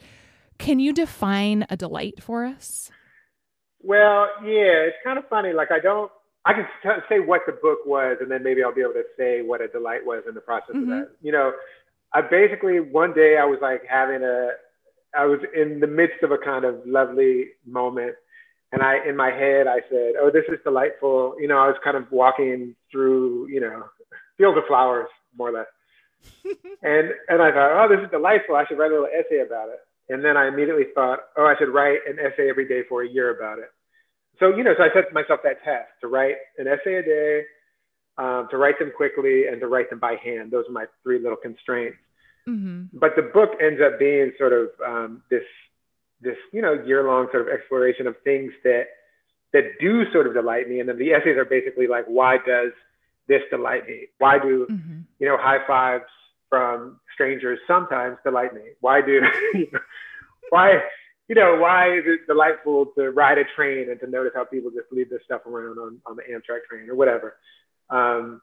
can 0.57 0.79
you 0.79 0.93
define 0.93 1.65
a 1.69 1.77
delight 1.77 2.21
for 2.21 2.45
us? 2.45 2.91
Well, 3.81 4.27
yeah, 4.43 4.87
it's 4.87 4.97
kind 5.03 5.17
of 5.17 5.27
funny. 5.29 5.53
Like 5.53 5.71
I 5.71 5.79
don't, 5.79 6.11
I 6.45 6.53
can 6.53 6.67
t- 6.83 6.89
say 7.07 7.19
what 7.19 7.41
the 7.45 7.53
book 7.53 7.79
was, 7.85 8.17
and 8.21 8.29
then 8.29 8.43
maybe 8.43 8.63
I'll 8.63 8.73
be 8.73 8.81
able 8.81 8.93
to 8.93 9.05
say 9.17 9.41
what 9.41 9.61
a 9.61 9.67
delight 9.67 10.05
was 10.05 10.23
in 10.27 10.35
the 10.35 10.41
process 10.41 10.75
mm-hmm. 10.75 10.91
of 10.91 10.99
that. 10.99 11.11
You 11.21 11.31
know, 11.31 11.53
I 12.13 12.21
basically 12.21 12.79
one 12.79 13.13
day 13.13 13.37
I 13.37 13.45
was 13.45 13.59
like 13.61 13.83
having 13.89 14.23
a, 14.23 14.49
I 15.17 15.25
was 15.25 15.39
in 15.55 15.79
the 15.79 15.87
midst 15.87 16.23
of 16.23 16.31
a 16.31 16.37
kind 16.37 16.65
of 16.65 16.75
lovely 16.85 17.47
moment, 17.65 18.15
and 18.71 18.81
I 18.81 19.07
in 19.07 19.15
my 19.15 19.31
head 19.31 19.67
I 19.67 19.79
said, 19.89 20.13
"Oh, 20.19 20.29
this 20.31 20.45
is 20.49 20.59
delightful." 20.63 21.35
You 21.39 21.47
know, 21.47 21.57
I 21.57 21.67
was 21.67 21.77
kind 21.83 21.97
of 21.97 22.11
walking 22.11 22.75
through, 22.91 23.47
you 23.49 23.59
know, 23.59 23.85
fields 24.37 24.57
of 24.57 24.63
flowers, 24.67 25.09
more 25.37 25.49
or 25.49 25.53
less. 25.53 25.67
and 26.83 27.11
and 27.27 27.41
I 27.41 27.51
thought, 27.51 27.71
oh, 27.73 27.87
this 27.89 28.03
is 28.03 28.11
delightful. 28.11 28.55
I 28.55 28.65
should 28.65 28.77
write 28.77 28.91
a 28.91 28.95
little 28.95 29.07
essay 29.07 29.39
about 29.45 29.69
it. 29.69 29.79
And 30.09 30.25
then 30.25 30.37
I 30.37 30.47
immediately 30.47 30.85
thought, 30.95 31.19
oh, 31.37 31.45
I 31.45 31.55
should 31.57 31.69
write 31.69 31.99
an 32.07 32.17
essay 32.19 32.49
every 32.49 32.67
day 32.67 32.81
for 32.89 33.03
a 33.03 33.09
year 33.09 33.35
about 33.35 33.59
it. 33.59 33.69
So, 34.39 34.55
you 34.55 34.63
know, 34.63 34.73
so 34.77 34.83
I 34.83 34.89
set 34.93 35.13
myself 35.13 35.41
that 35.43 35.63
task 35.63 35.89
to 36.01 36.07
write 36.07 36.35
an 36.57 36.67
essay 36.67 36.95
a 36.95 37.03
day, 37.03 37.43
um, 38.17 38.47
to 38.49 38.57
write 38.57 38.79
them 38.79 38.91
quickly, 38.95 39.47
and 39.47 39.59
to 39.61 39.67
write 39.67 39.89
them 39.89 39.99
by 39.99 40.15
hand. 40.23 40.49
Those 40.51 40.65
are 40.67 40.71
my 40.71 40.85
three 41.03 41.19
little 41.19 41.37
constraints. 41.37 41.97
Mm-hmm. 42.47 42.97
But 42.97 43.11
the 43.15 43.21
book 43.21 43.51
ends 43.61 43.79
up 43.85 43.99
being 43.99 44.31
sort 44.39 44.53
of 44.53 44.69
um, 44.85 45.21
this, 45.29 45.43
this, 46.21 46.37
you 46.51 46.61
know, 46.61 46.73
year-long 46.73 47.27
sort 47.31 47.47
of 47.47 47.53
exploration 47.53 48.07
of 48.07 48.15
things 48.23 48.51
that 48.63 48.85
that 49.53 49.63
do 49.79 50.03
sort 50.11 50.27
of 50.27 50.33
delight 50.33 50.69
me. 50.69 50.79
And 50.79 50.87
then 50.87 50.97
the 50.97 51.11
essays 51.11 51.37
are 51.37 51.45
basically 51.45 51.87
like, 51.87 52.05
why 52.05 52.37
does 52.37 52.71
this 53.27 53.41
delight 53.49 53.87
me? 53.87 54.05
Why 54.19 54.37
do, 54.37 54.67
mm-hmm. 54.69 54.99
you 55.17 55.27
know, 55.27 55.37
high 55.39 55.65
fives 55.65 56.05
from 56.49 56.99
strangers 57.13 57.59
sometimes 57.67 58.17
delight 58.23 58.53
me. 58.53 58.61
Why 58.81 59.01
do 59.01 59.21
why 60.49 60.79
you 61.27 61.35
know 61.35 61.57
why 61.59 61.95
is 61.95 62.03
it 62.05 62.27
delightful 62.27 62.87
to 62.97 63.11
ride 63.11 63.37
a 63.37 63.43
train 63.55 63.89
and 63.89 63.99
to 63.99 64.07
notice 64.07 64.31
how 64.35 64.45
people 64.45 64.71
just 64.71 64.91
leave 64.91 65.09
their 65.09 65.21
stuff 65.23 65.45
around 65.45 65.77
on 65.77 65.99
on 66.05 66.15
the 66.15 66.23
Amtrak 66.23 66.63
train 66.69 66.89
or 66.89 66.95
whatever. 66.95 67.35
Um, 67.89 68.41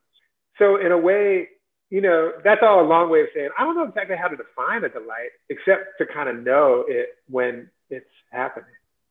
so 0.59 0.77
in 0.77 0.93
a 0.93 0.99
way, 0.99 1.49
you 1.91 2.01
know, 2.01 2.33
that's 2.43 2.61
all 2.63 2.85
a 2.85 2.89
long 2.89 3.11
way 3.11 3.21
of 3.21 3.29
saying 3.35 3.51
I 3.59 3.65
don't 3.65 3.77
know 3.77 3.85
exactly 3.85 4.17
how 4.17 4.29
to 4.29 4.37
define 4.37 4.85
a 4.85 4.89
delight, 4.89 5.31
except 5.49 5.99
to 5.99 6.07
kind 6.07 6.29
of 6.29 6.45
know 6.45 6.85
it 6.89 7.09
when 7.29 7.71
it's 7.91 8.07
happening. 8.31 8.67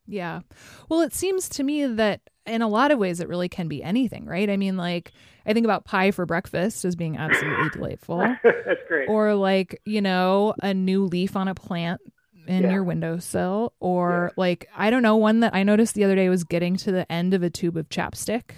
Yeah. 0.08 0.42
Well, 0.90 1.02
it 1.02 1.14
seems 1.14 1.50
to 1.50 1.64
me 1.64 1.86
that 1.86 2.22
in 2.46 2.62
a 2.62 2.68
lot 2.68 2.92
of 2.92 3.00
ways 3.00 3.20
it 3.20 3.28
really 3.28 3.50
can 3.50 3.68
be 3.68 3.82
anything, 3.82 4.26
right? 4.26 4.50
I 4.50 4.58
mean, 4.58 4.78
like 4.78 5.12
I 5.46 5.54
think 5.54 5.66
about 5.66 5.86
pie 5.86 6.12
for 6.12 6.26
breakfast 6.26 6.86
as 6.86 6.96
being 6.96 7.18
absolutely 7.18 7.70
delightful. 7.70 8.18
That's 8.44 8.82
great. 8.88 9.10
Or 9.10 9.34
like, 9.36 9.82
you 9.86 10.02
know, 10.02 10.54
a 10.62 10.74
new 10.74 11.06
leaf 11.06 11.36
on 11.36 11.48
a 11.48 11.56
plant 11.56 12.02
in 12.48 12.64
yeah. 12.64 12.74
your 12.74 12.84
windowsill 12.84 13.74
or 13.80 14.30
yeah. 14.30 14.34
like 14.38 14.70
I 14.76 14.90
don't 14.90 15.02
know, 15.02 15.16
one 15.16 15.40
that 15.40 15.56
I 15.56 15.64
noticed 15.64 15.96
the 15.96 16.04
other 16.04 16.16
day 16.16 16.30
was 16.30 16.44
getting 16.44 16.76
to 16.78 16.92
the 16.92 17.12
end 17.12 17.34
of 17.34 17.42
a 17.42 17.50
tube 17.50 17.78
of 17.78 17.90
chapstick. 17.90 18.52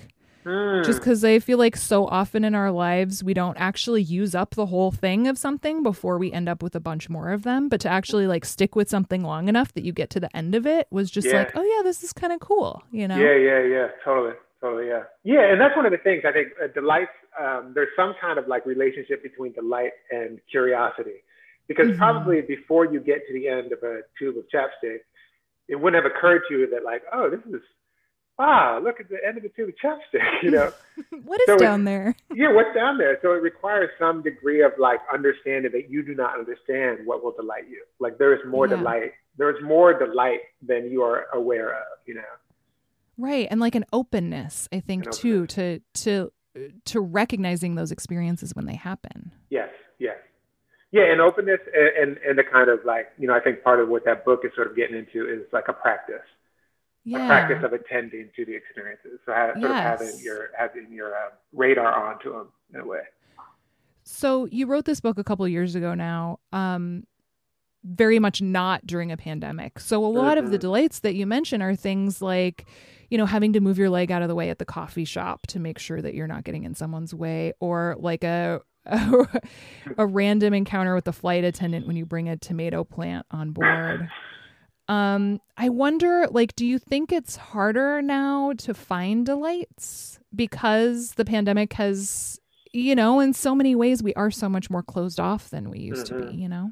Mm. 0.48 0.86
Just 0.86 1.00
because 1.00 1.26
I 1.26 1.40
feel 1.40 1.58
like 1.58 1.76
so 1.76 2.08
often 2.08 2.46
in 2.46 2.56
our 2.56 2.72
lives, 2.72 3.22
we 3.22 3.34
don't 3.34 3.58
actually 3.58 4.02
use 4.02 4.34
up 4.34 4.56
the 4.56 4.68
whole 4.68 4.92
thing 4.92 5.28
of 5.28 5.38
something 5.38 5.84
before 5.84 6.18
we 6.18 6.32
end 6.32 6.48
up 6.48 6.64
with 6.64 6.74
a 6.74 6.80
bunch 6.80 7.10
more 7.10 7.32
of 7.32 7.44
them. 7.44 7.68
But 7.68 7.82
to 7.82 7.90
actually 7.90 8.28
like 8.28 8.46
stick 8.46 8.74
with 8.74 8.90
something 8.90 9.24
long 9.24 9.50
enough 9.50 9.74
that 9.74 9.84
you 9.84 9.92
get 9.92 10.10
to 10.12 10.22
the 10.22 10.36
end 10.36 10.56
of 10.56 10.66
it 10.66 10.88
was 10.90 11.12
just 11.12 11.28
yeah. 11.28 11.40
like, 11.40 11.52
oh, 11.56 11.64
yeah, 11.64 11.84
this 11.84 12.02
is 12.02 12.14
kind 12.14 12.32
of 12.32 12.40
cool, 12.40 12.82
you 12.92 13.08
know? 13.10 13.18
Yeah, 13.18 13.36
yeah, 13.36 13.64
yeah, 13.64 13.88
totally. 14.06 14.36
Totally, 14.62 14.88
yeah. 14.88 15.04
Yeah, 15.24 15.52
and 15.52 15.62
that's 15.62 15.76
one 15.76 15.86
of 15.86 15.92
the 15.92 16.00
things 16.00 16.24
I 16.26 16.32
think 16.32 16.48
uh, 16.64 16.68
delight, 16.74 17.10
um, 17.40 17.74
there's 17.76 17.90
some 17.96 18.16
kind 18.20 18.40
of 18.40 18.48
like 18.48 18.66
relationship 18.66 19.22
between 19.22 19.52
delight 19.52 19.92
and 20.10 20.40
curiosity. 20.50 21.24
Because 21.68 21.90
mm-hmm. 21.90 21.98
probably 21.98 22.42
before 22.42 22.86
you 22.86 23.02
get 23.02 23.28
to 23.28 23.34
the 23.34 23.50
end 23.50 23.74
of 23.74 23.84
a 23.84 24.00
tube 24.18 24.38
of 24.38 24.46
chapstick, 24.46 25.00
it 25.68 25.76
wouldn't 25.76 26.02
have 26.02 26.10
occurred 26.10 26.44
to 26.48 26.58
you 26.58 26.70
that 26.72 26.86
like, 26.86 27.04
oh, 27.14 27.30
this 27.30 27.42
is 27.54 27.62
wow, 28.38 28.80
look 28.84 29.00
at 29.00 29.10
the 29.10 29.18
end 29.26 29.38
of 29.38 29.44
the 29.44 29.50
tube 29.50 29.70
of 29.70 29.76
chapstick, 29.76 30.24
you 30.44 30.52
know. 30.52 30.72
what 31.26 31.40
is 31.42 31.46
so 31.48 31.58
down 31.58 31.84
there? 31.84 32.16
Yeah, 32.36 32.54
what's 32.54 32.74
down 32.76 33.00
there? 33.00 33.18
So 33.24 33.32
it 33.32 33.42
requires 33.42 33.90
some 33.98 34.22
degree 34.22 34.62
of 34.62 34.74
like 34.78 35.00
understanding 35.12 35.72
that 35.72 35.90
you 35.90 36.04
do 36.04 36.14
not 36.14 36.38
understand 36.38 37.00
what 37.06 37.24
will 37.24 37.32
delight 37.32 37.64
you. 37.68 37.84
Like 38.00 38.20
there 38.20 38.34
is 38.34 38.40
more 38.48 38.68
yeah. 38.68 38.76
delight. 38.76 39.12
There 39.38 39.50
is 39.50 39.64
more 39.64 39.98
delight 39.98 40.42
than 40.62 40.92
you 40.92 41.02
are 41.02 41.26
aware 41.34 41.74
of, 41.74 41.98
you 42.06 42.14
know. 42.14 42.22
Right. 43.18 43.48
And 43.50 43.60
like 43.60 43.74
an 43.74 43.86
openness, 43.92 44.70
I 44.72 44.82
think 44.82 45.10
too, 45.10 45.48
to 45.48 45.82
to 45.96 46.32
uh, 46.56 46.60
to 46.86 47.02
recognizing 47.02 47.74
those 47.74 47.92
experiences 47.92 48.56
when 48.56 48.66
they 48.66 48.76
happen. 48.76 49.32
Yes, 49.50 49.70
yes. 49.98 50.18
Yeah, 50.92 51.12
and 51.12 51.20
openness 51.20 51.60
and, 51.74 52.10
and, 52.10 52.18
and 52.20 52.38
the 52.38 52.44
kind 52.44 52.70
of 52.70 52.80
like, 52.86 53.08
you 53.18 53.28
know, 53.28 53.34
I 53.34 53.40
think 53.40 53.64
part 53.64 53.80
of 53.80 53.90
what 53.90 54.06
that 54.06 54.24
book 54.26 54.42
is 54.44 54.52
sort 54.56 54.70
of 54.70 54.76
getting 54.76 54.96
into 54.96 55.28
is 55.28 55.42
like 55.52 55.66
a 55.70 55.74
practice 55.74 56.22
yeah. 57.08 57.24
a 57.24 57.28
practice 57.28 57.64
of 57.64 57.74
attending 57.74 58.30
to 58.36 58.46
the 58.46 58.54
experiences. 58.54 59.20
So 59.26 59.34
have, 59.34 59.52
sort 59.52 59.72
yes. 59.72 60.02
of 60.02 60.08
having 60.08 60.24
your 60.24 60.50
having 60.58 60.92
your 60.92 61.16
uh, 61.16 61.30
radar 61.54 62.10
onto 62.10 62.34
them 62.34 62.48
in 62.74 62.82
a 62.82 62.86
way. 62.86 63.02
So 64.04 64.46
you 64.52 64.68
wrote 64.68 64.86
this 64.86 65.00
book 65.00 65.18
a 65.18 65.24
couple 65.24 65.48
years 65.48 65.76
ago 65.76 65.94
now. 65.94 66.40
Um, 66.52 67.06
very 67.84 68.20
much 68.20 68.42
not 68.42 68.86
during 68.86 69.12
a 69.12 69.18
pandemic. 69.18 69.80
So 69.80 70.04
a 70.04 70.08
lot 70.08 70.38
mm-hmm. 70.38 70.46
of 70.46 70.52
the 70.52 70.58
mm-hmm. 70.58 70.62
delights 70.62 71.00
that 71.00 71.16
you 71.16 71.26
mention 71.26 71.62
are 71.62 71.76
things 71.76 72.22
like, 72.22 72.66
you 73.10 73.18
know, 73.18 73.26
having 73.26 73.54
to 73.54 73.62
move 73.62 73.78
your 73.78 73.90
leg 73.90 74.12
out 74.12 74.22
of 74.22 74.28
the 74.28 74.36
way 74.36 74.50
at 74.50 74.60
the 74.60 74.66
coffee 74.66 75.06
shop 75.06 75.48
to 75.48 75.60
make 75.60 75.80
sure 75.80 76.02
that 76.02 76.14
you're 76.14 76.28
not 76.28 76.44
getting 76.44 76.66
in 76.66 76.76
someone's 76.76 77.14
way, 77.14 77.54
or 77.60 77.96
like 78.00 78.24
a 78.24 78.62
a, 78.86 79.42
a 79.98 80.06
random 80.06 80.54
encounter 80.54 80.96
with 80.96 81.06
the 81.06 81.14
flight 81.14 81.44
attendant 81.44 81.88
when 81.88 81.96
you 81.96 82.06
bring 82.06 82.28
a 82.28 82.38
tomato 82.38 82.84
plant 82.84 83.26
on 83.32 83.52
board. 83.52 84.10
Um, 84.88 85.42
I 85.58 85.70
wonder, 85.70 86.28
like, 86.30 86.56
do 86.56 86.66
you 86.66 86.80
think 86.80 87.12
it's 87.12 87.36
harder 87.36 88.02
now 88.02 88.54
to 88.60 88.74
find 88.74 89.26
delights 89.26 90.20
because 90.34 91.14
the 91.16 91.26
pandemic 91.26 91.74
has, 91.74 92.40
you 92.72 92.96
know, 92.96 93.20
in 93.20 93.34
so 93.34 93.54
many 93.54 93.76
ways 93.76 94.02
we 94.02 94.14
are 94.14 94.32
so 94.32 94.48
much 94.48 94.70
more 94.70 94.84
closed 94.84 95.20
off 95.20 95.50
than 95.50 95.70
we 95.70 95.80
used 95.80 96.08
mm-hmm. 96.08 96.20
to 96.20 96.26
be, 96.26 96.32
mm-hmm. 96.32 96.42
you 96.42 96.50
know? 96.50 96.72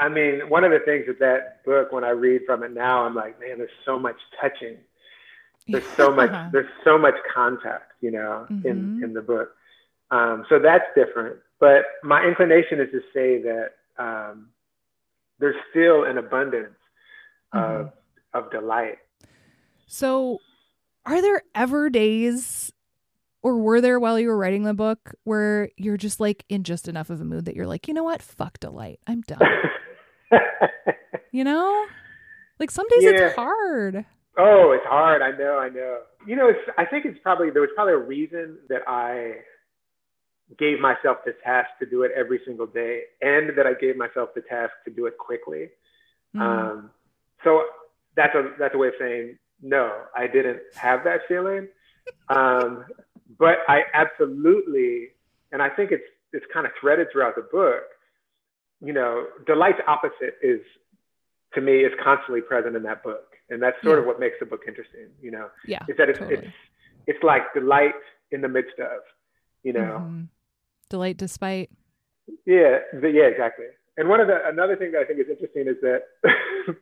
I 0.00 0.08
mean, 0.08 0.48
one 0.48 0.62
of 0.62 0.70
the 0.70 0.78
things 0.80 1.06
that 1.08 1.18
that 1.18 1.64
book, 1.64 1.90
when 1.90 2.04
I 2.04 2.10
read 2.10 2.42
from 2.46 2.62
it 2.62 2.72
now, 2.72 3.04
I'm 3.04 3.14
like, 3.14 3.40
man, 3.40 3.58
there's 3.58 3.70
so 3.84 3.98
much 3.98 4.16
touching. 4.40 4.76
There's 5.66 5.86
so 5.96 6.12
much. 6.14 6.30
There's 6.52 6.70
so 6.84 6.96
much 6.96 7.16
contact, 7.34 7.92
you 8.00 8.12
know, 8.12 8.46
mm-hmm. 8.48 8.68
in 8.68 9.00
in 9.02 9.12
the 9.14 9.22
book. 9.22 9.50
Um, 10.10 10.46
so 10.48 10.60
that's 10.60 10.84
different. 10.94 11.38
But 11.58 11.84
my 12.04 12.24
inclination 12.24 12.80
is 12.80 12.88
to 12.92 13.00
say 13.12 13.42
that 13.42 13.70
um, 13.98 14.50
there's 15.40 15.56
still 15.70 16.04
an 16.04 16.18
abundance 16.18 16.74
mm-hmm. 17.54 17.80
of 17.80 17.92
of 18.34 18.50
delight. 18.50 18.98
So, 19.86 20.38
are 21.06 21.22
there 21.22 21.42
ever 21.54 21.88
days 21.90 22.72
or 23.42 23.56
were 23.56 23.80
there 23.80 23.98
while 23.98 24.18
you 24.18 24.28
were 24.28 24.36
writing 24.36 24.64
the 24.64 24.74
book 24.74 25.14
where 25.24 25.70
you're 25.76 25.96
just 25.96 26.20
like 26.20 26.44
in 26.48 26.64
just 26.64 26.88
enough 26.88 27.10
of 27.10 27.20
a 27.20 27.24
mood 27.24 27.46
that 27.46 27.56
you're 27.56 27.66
like, 27.66 27.88
you 27.88 27.94
know 27.94 28.02
what? 28.02 28.22
Fuck 28.22 28.60
delight. 28.60 29.00
I'm 29.06 29.22
done. 29.22 29.40
you 31.32 31.44
know? 31.44 31.86
Like 32.58 32.70
some 32.70 32.86
days 32.88 33.04
yeah. 33.04 33.10
it's 33.10 33.36
hard. 33.36 34.04
Oh, 34.36 34.72
it's 34.72 34.86
hard. 34.86 35.22
I 35.22 35.30
know, 35.36 35.58
I 35.58 35.68
know. 35.68 36.00
You 36.26 36.36
know, 36.36 36.48
it's 36.48 36.58
I 36.76 36.84
think 36.84 37.04
it's 37.04 37.18
probably 37.22 37.50
there 37.50 37.62
was 37.62 37.70
probably 37.74 37.94
a 37.94 37.98
reason 37.98 38.58
that 38.68 38.82
I 38.86 39.36
gave 40.58 40.80
myself 40.80 41.18
the 41.24 41.34
task 41.44 41.68
to 41.78 41.86
do 41.86 42.02
it 42.02 42.12
every 42.16 42.40
single 42.46 42.66
day 42.66 43.02
and 43.20 43.50
that 43.56 43.66
I 43.66 43.74
gave 43.74 43.96
myself 43.96 44.30
the 44.34 44.40
task 44.40 44.72
to 44.84 44.90
do 44.90 45.06
it 45.06 45.18
quickly. 45.18 45.68
Mm. 46.34 46.40
Um, 46.40 46.90
so 47.44 47.62
that's 48.16 48.34
a 48.34 48.52
that's 48.58 48.74
a 48.74 48.78
way 48.78 48.88
of 48.88 48.94
saying 48.98 49.38
no, 49.60 49.92
I 50.16 50.26
didn't 50.26 50.60
have 50.76 51.04
that 51.04 51.22
feeling. 51.26 51.68
Um, 52.28 52.84
but 53.38 53.58
I 53.68 53.82
absolutely, 53.92 55.08
and 55.52 55.62
I 55.62 55.68
think 55.68 55.92
it's 55.92 56.04
it's 56.32 56.46
kind 56.52 56.66
of 56.66 56.72
threaded 56.80 57.08
throughout 57.12 57.34
the 57.34 57.46
book. 57.50 57.84
You 58.80 58.92
know, 58.92 59.26
delight's 59.46 59.80
opposite 59.86 60.36
is 60.42 60.60
to 61.54 61.60
me 61.60 61.80
is 61.80 61.92
constantly 62.02 62.40
present 62.40 62.76
in 62.76 62.82
that 62.84 63.02
book, 63.02 63.34
and 63.50 63.62
that's 63.62 63.76
sort 63.82 63.96
yeah. 63.96 64.00
of 64.00 64.06
what 64.06 64.20
makes 64.20 64.36
the 64.40 64.46
book 64.46 64.62
interesting. 64.66 65.08
You 65.20 65.32
know, 65.32 65.48
yeah, 65.66 65.84
is 65.88 65.96
that 65.98 66.08
it's 66.08 66.18
totally. 66.18 66.46
it's 66.46 66.54
it's 67.06 67.22
like 67.22 67.42
delight 67.54 67.94
in 68.30 68.40
the 68.42 68.48
midst 68.48 68.78
of, 68.78 69.00
you 69.62 69.72
know, 69.72 70.00
mm-hmm. 70.00 70.22
delight 70.90 71.16
despite. 71.16 71.70
Yeah, 72.44 72.78
the, 72.92 73.10
yeah, 73.10 73.24
exactly. 73.24 73.66
And 73.96 74.08
one 74.08 74.20
of 74.20 74.28
the 74.28 74.38
another 74.46 74.76
thing 74.76 74.92
that 74.92 75.00
I 75.00 75.04
think 75.04 75.20
is 75.20 75.26
interesting 75.28 75.66
is 75.66 75.76
that 75.82 76.02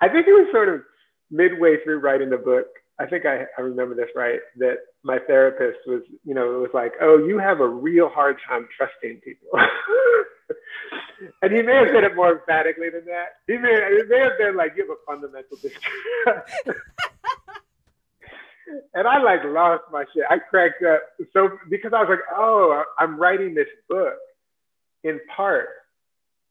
I 0.00 0.08
think 0.08 0.26
it 0.26 0.32
was 0.32 0.48
sort 0.52 0.68
of 0.68 0.82
midway 1.30 1.82
through 1.82 2.00
writing 2.00 2.30
the 2.30 2.38
book 2.38 2.66
I 3.00 3.06
think 3.06 3.24
I, 3.24 3.46
I 3.56 3.62
remember 3.62 3.94
this 3.94 4.10
right, 4.14 4.40
that 4.58 4.80
my 5.02 5.18
therapist 5.26 5.78
was, 5.86 6.02
you 6.22 6.34
know, 6.34 6.54
it 6.54 6.58
was 6.58 6.68
like, 6.74 6.92
oh, 7.00 7.16
you 7.16 7.38
have 7.38 7.60
a 7.60 7.66
real 7.66 8.10
hard 8.10 8.36
time 8.46 8.68
trusting 8.76 9.22
people. 9.24 9.48
and 11.42 11.50
he 11.50 11.62
may 11.62 11.76
have 11.76 11.88
said 11.94 12.04
it 12.04 12.14
more 12.14 12.32
emphatically 12.32 12.90
than 12.90 13.06
that. 13.06 13.36
He 13.46 13.56
may, 13.56 13.72
it 13.72 14.06
may 14.10 14.18
have 14.18 14.36
been 14.36 14.54
like, 14.54 14.74
you 14.76 14.86
have 14.86 14.90
a 14.90 14.96
fundamental 15.06 15.56
distrust. 15.56 16.52
and 18.92 19.08
I 19.08 19.22
like 19.22 19.44
lost 19.46 19.84
my 19.90 20.04
shit. 20.12 20.24
I 20.28 20.38
cracked 20.38 20.84
up. 20.84 21.00
So, 21.32 21.56
because 21.70 21.94
I 21.94 22.00
was 22.00 22.10
like, 22.10 22.26
oh, 22.36 22.84
I'm 22.98 23.18
writing 23.18 23.54
this 23.54 23.68
book 23.88 24.18
in 25.04 25.20
part 25.34 25.70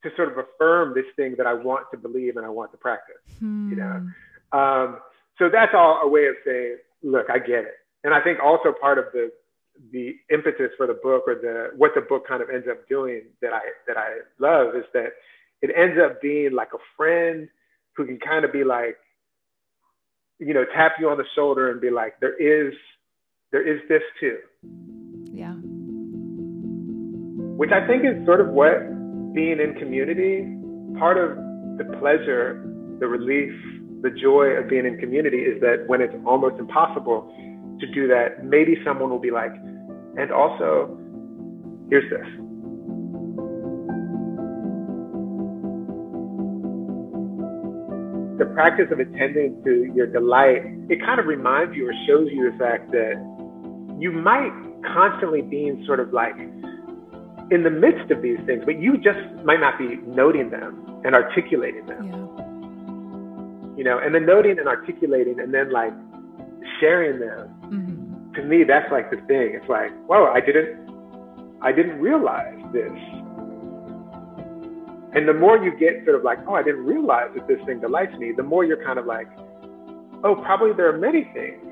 to 0.03 0.09
sort 0.15 0.31
of 0.31 0.37
affirm 0.37 0.93
this 0.93 1.05
thing 1.15 1.35
that 1.37 1.47
I 1.47 1.53
want 1.53 1.87
to 1.91 1.97
believe 1.97 2.37
and 2.37 2.45
I 2.45 2.49
want 2.49 2.71
to 2.71 2.77
practice, 2.77 3.17
hmm. 3.39 3.69
you 3.69 3.75
know? 3.75 4.07
Hmm. 4.51 4.57
Um, 4.57 4.99
so 5.37 5.49
that's 5.51 5.73
all 5.73 6.01
a 6.03 6.07
way 6.07 6.25
of 6.27 6.35
saying, 6.45 6.77
look, 7.03 7.29
I 7.29 7.39
get 7.39 7.65
it. 7.65 7.75
And 8.03 8.13
I 8.13 8.21
think 8.21 8.39
also 8.43 8.73
part 8.79 8.97
of 8.97 9.05
the 9.13 9.31
the 9.93 10.13
impetus 10.29 10.71
for 10.75 10.87
the 10.87 10.93
book 10.93 11.23
or 11.25 11.35
the 11.35 11.69
what 11.77 11.91
the 11.95 12.01
book 12.01 12.27
kind 12.27 12.41
of 12.41 12.49
ends 12.49 12.67
up 12.69 12.85
doing 12.89 13.21
that 13.41 13.53
I 13.53 13.61
that 13.87 13.97
I 13.97 14.19
love 14.37 14.75
is 14.75 14.83
that 14.93 15.13
it 15.61 15.71
ends 15.75 15.97
up 16.03 16.21
being 16.21 16.51
like 16.53 16.69
a 16.73 16.79
friend 16.97 17.47
who 17.95 18.05
can 18.05 18.19
kind 18.19 18.43
of 18.43 18.51
be 18.51 18.63
like, 18.63 18.97
you 20.37 20.53
know, 20.53 20.65
tap 20.75 20.93
you 20.99 21.09
on 21.09 21.17
the 21.17 21.25
shoulder 21.35 21.71
and 21.71 21.79
be 21.79 21.89
like, 21.89 22.19
there 22.19 22.35
is 22.35 22.73
there 23.51 23.65
is 23.65 23.81
this 23.87 24.03
too. 24.19 24.37
Yeah. 25.31 25.53
Which 27.55 27.71
I 27.71 27.85
think 27.87 28.03
is 28.05 28.25
sort 28.25 28.41
of 28.41 28.49
what 28.49 28.98
being 29.33 29.59
in 29.59 29.75
community, 29.79 30.47
part 30.97 31.17
of 31.17 31.37
the 31.77 31.85
pleasure, 31.99 32.63
the 32.99 33.07
relief, 33.07 33.53
the 34.01 34.09
joy 34.21 34.55
of 34.57 34.69
being 34.69 34.85
in 34.85 34.97
community 34.97 35.39
is 35.39 35.59
that 35.61 35.83
when 35.87 36.01
it's 36.01 36.13
almost 36.25 36.59
impossible 36.59 37.27
to 37.79 37.87
do 37.93 38.07
that, 38.07 38.43
maybe 38.43 38.75
someone 38.85 39.09
will 39.09 39.19
be 39.19 39.31
like, 39.31 39.51
and 40.17 40.31
also, 40.31 40.97
here's 41.89 42.09
this. 42.09 42.27
The 48.39 48.45
practice 48.53 48.87
of 48.91 48.99
attending 48.99 49.61
to 49.65 49.91
your 49.93 50.07
delight, 50.07 50.63
it 50.89 50.99
kind 51.01 51.19
of 51.19 51.25
reminds 51.25 51.75
you 51.75 51.87
or 51.87 51.93
shows 52.07 52.29
you 52.31 52.51
the 52.51 52.57
fact 52.57 52.91
that 52.91 53.15
you 53.99 54.11
might 54.11 54.51
constantly 54.93 55.41
be 55.41 55.67
in 55.67 55.83
sort 55.85 55.99
of 55.99 56.13
like 56.13 56.35
in 57.51 57.63
the 57.63 57.69
midst 57.69 58.11
of 58.11 58.21
these 58.21 58.39
things, 58.45 58.63
but 58.65 58.79
you 58.79 58.97
just 58.97 59.19
might 59.43 59.59
not 59.59 59.77
be 59.77 59.97
noting 60.05 60.49
them 60.49 61.01
and 61.03 61.15
articulating 61.15 61.85
them. 61.85 62.07
Yeah 62.07 62.39
you 63.79 63.85
know, 63.85 63.97
and 63.97 64.13
then 64.13 64.25
noting 64.25 64.59
and 64.59 64.67
articulating 64.67 65.39
and 65.39 65.53
then 65.53 65.71
like 65.71 65.93
sharing 66.81 67.17
them. 67.21 67.47
Mm-hmm. 67.71 68.33
To 68.33 68.43
me, 68.43 68.65
that's 68.67 68.91
like 68.91 69.09
the 69.09 69.15
thing. 69.25 69.55
It's 69.55 69.69
like, 69.69 69.95
whoa, 70.05 70.25
I 70.25 70.41
didn't, 70.41 70.83
I 71.61 71.71
didn't 71.71 71.97
realize 72.01 72.59
this. 72.73 72.91
And 75.15 75.29
the 75.29 75.33
more 75.33 75.63
you 75.63 75.71
get 75.79 76.03
sort 76.03 76.17
of 76.17 76.25
like, 76.25 76.39
oh, 76.45 76.55
I 76.55 76.61
didn't 76.61 76.85
realize 76.85 77.29
that 77.35 77.47
this 77.47 77.57
thing 77.65 77.79
delights 77.79 78.11
me, 78.19 78.33
the 78.35 78.43
more 78.43 78.65
you're 78.65 78.83
kind 78.83 78.99
of 78.99 79.05
like, 79.05 79.29
oh, 80.25 80.35
probably 80.43 80.73
there 80.73 80.93
are 80.93 80.97
many 80.97 81.23
things 81.33 81.63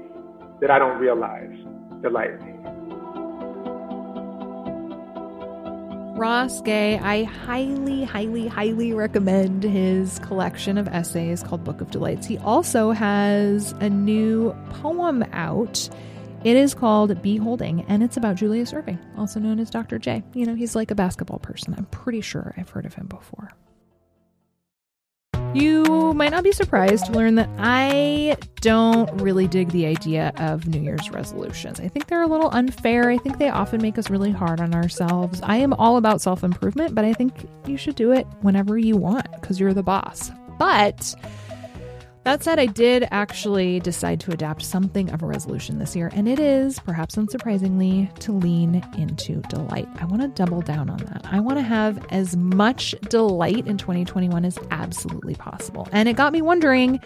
that 0.61 0.71
I 0.71 0.79
don't 0.79 0.99
realize 0.99 1.51
delight 2.01 2.39
me. 2.41 2.56
Ross 6.17 6.62
Gay, 6.62 6.97
I 6.97 7.25
highly, 7.25 8.03
highly, 8.03 8.47
highly 8.47 8.91
recommend 8.91 9.62
his 9.62 10.17
collection 10.19 10.80
of 10.80 10.88
essays 10.88 11.43
called 11.43 11.63
Book 11.63 11.80
of 11.80 11.91
Delights. 11.91 12.25
He 12.25 12.39
also 12.39 12.89
has 12.89 13.73
a 13.73 13.88
new 13.88 14.51
poem 14.71 15.21
out. 15.32 15.88
It 16.43 16.58
is 16.58 16.73
called 16.73 17.21
Beholding, 17.21 17.86
and 17.88 18.01
it's 18.01 18.17
about 18.17 18.36
Julius 18.36 18.71
Erving, 18.71 18.97
also 19.15 19.39
known 19.39 19.60
as 19.60 19.69
Dr. 19.69 19.99
J. 19.99 20.23
You 20.34 20.47
know, 20.47 20.56
he's 20.56 20.75
like 20.75 20.89
a 20.89 20.95
basketball 20.95 21.38
person. 21.38 21.75
I'm 21.77 21.86
pretty 21.86 22.21
sure 22.21 22.56
I've 22.58 22.69
heard 22.71 22.88
of 22.88 22.95
him 22.95 23.06
before. 23.06 23.51
You 25.57 26.13
might 26.13 26.29
not 26.29 26.43
be 26.43 26.51
surprised 26.51 27.07
to 27.07 27.13
learn 27.13 27.33
that 27.35 27.49
I 27.57 28.37
don't 28.61 29.11
really 29.19 29.47
dig 29.47 29.71
the 29.71 29.87
idea 29.87 30.31
of 30.37 30.67
New 30.67 30.79
Year's 30.79 31.09
resolutions. 31.09 31.79
I 31.79 31.87
think 31.87 32.05
they're 32.05 32.21
a 32.21 32.27
little 32.27 32.51
unfair. 32.51 33.09
I 33.09 33.17
think 33.17 33.39
they 33.39 33.49
often 33.49 33.81
make 33.81 33.97
us 33.97 34.11
really 34.11 34.29
hard 34.29 34.61
on 34.61 34.75
ourselves. 34.75 35.41
I 35.41 35.57
am 35.57 35.73
all 35.73 35.97
about 35.97 36.21
self 36.21 36.43
improvement, 36.43 36.93
but 36.93 37.05
I 37.05 37.13
think 37.13 37.49
you 37.65 37.75
should 37.75 37.95
do 37.95 38.11
it 38.11 38.27
whenever 38.41 38.77
you 38.77 38.97
want 38.97 39.31
because 39.41 39.59
you're 39.59 39.73
the 39.73 39.81
boss. 39.81 40.29
But 40.59 41.15
that 42.27 42.43
said, 42.43 42.59
I 42.59 42.65
did 42.65 43.07
actually 43.09 43.79
decide 43.79 44.19
to 44.19 44.31
adapt 44.31 44.61
something 44.61 45.09
of 45.11 45.23
a 45.23 45.25
resolution 45.25 45.79
this 45.79 45.95
year, 45.95 46.11
and 46.13 46.27
it 46.27 46.39
is, 46.39 46.77
perhaps 46.77 47.15
unsurprisingly, 47.15 48.13
to 48.19 48.33
lean 48.33 48.83
into 48.97 49.41
delight. 49.43 49.87
I 50.01 50.03
want 50.03 50.21
to 50.21 50.27
double 50.27 50.59
down 50.59 50.89
on 50.89 50.97
that. 50.97 51.25
I 51.31 51.39
want 51.39 51.57
to 51.57 51.63
have 51.63 52.05
as 52.09 52.35
much 52.35 52.93
delight 53.07 53.65
in 53.65 53.77
2021 53.77 54.43
as 54.43 54.59
absolutely 54.71 55.35
possible. 55.35 55.87
And 55.93 56.09
it 56.09 56.17
got 56.17 56.33
me 56.33 56.41
wondering 56.41 56.99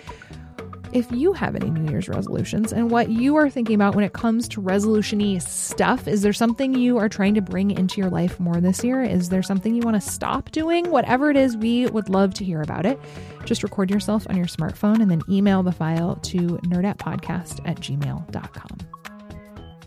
if 0.93 1.11
you 1.11 1.33
have 1.33 1.55
any 1.55 1.69
New 1.69 1.89
Year's 1.89 2.09
resolutions 2.09 2.73
and 2.73 2.89
what 2.89 3.09
you 3.09 3.35
are 3.35 3.49
thinking 3.49 3.75
about 3.75 3.95
when 3.95 4.03
it 4.03 4.13
comes 4.13 4.47
to 4.49 4.61
resolutiony 4.61 5.41
stuff. 5.41 6.07
Is 6.07 6.21
there 6.21 6.33
something 6.33 6.73
you 6.73 6.97
are 6.97 7.09
trying 7.09 7.35
to 7.35 7.41
bring 7.41 7.71
into 7.71 8.01
your 8.01 8.09
life 8.09 8.39
more 8.39 8.61
this 8.61 8.83
year? 8.83 9.03
Is 9.03 9.29
there 9.29 9.43
something 9.43 9.75
you 9.75 9.81
want 9.81 10.01
to 10.01 10.09
stop 10.09 10.51
doing? 10.51 10.89
Whatever 10.89 11.29
it 11.29 11.37
is, 11.37 11.57
we 11.57 11.87
would 11.87 12.09
love 12.09 12.33
to 12.35 12.45
hear 12.45 12.61
about 12.61 12.85
it. 12.85 12.99
Just 13.45 13.63
record 13.63 13.89
yourself 13.89 14.27
on 14.29 14.37
your 14.37 14.45
smartphone 14.45 15.01
and 15.01 15.09
then 15.09 15.21
email 15.29 15.63
the 15.63 15.71
file 15.71 16.15
to 16.23 16.37
nerdettepodcast 16.37 17.67
at 17.67 17.77
gmail.com. 17.77 19.00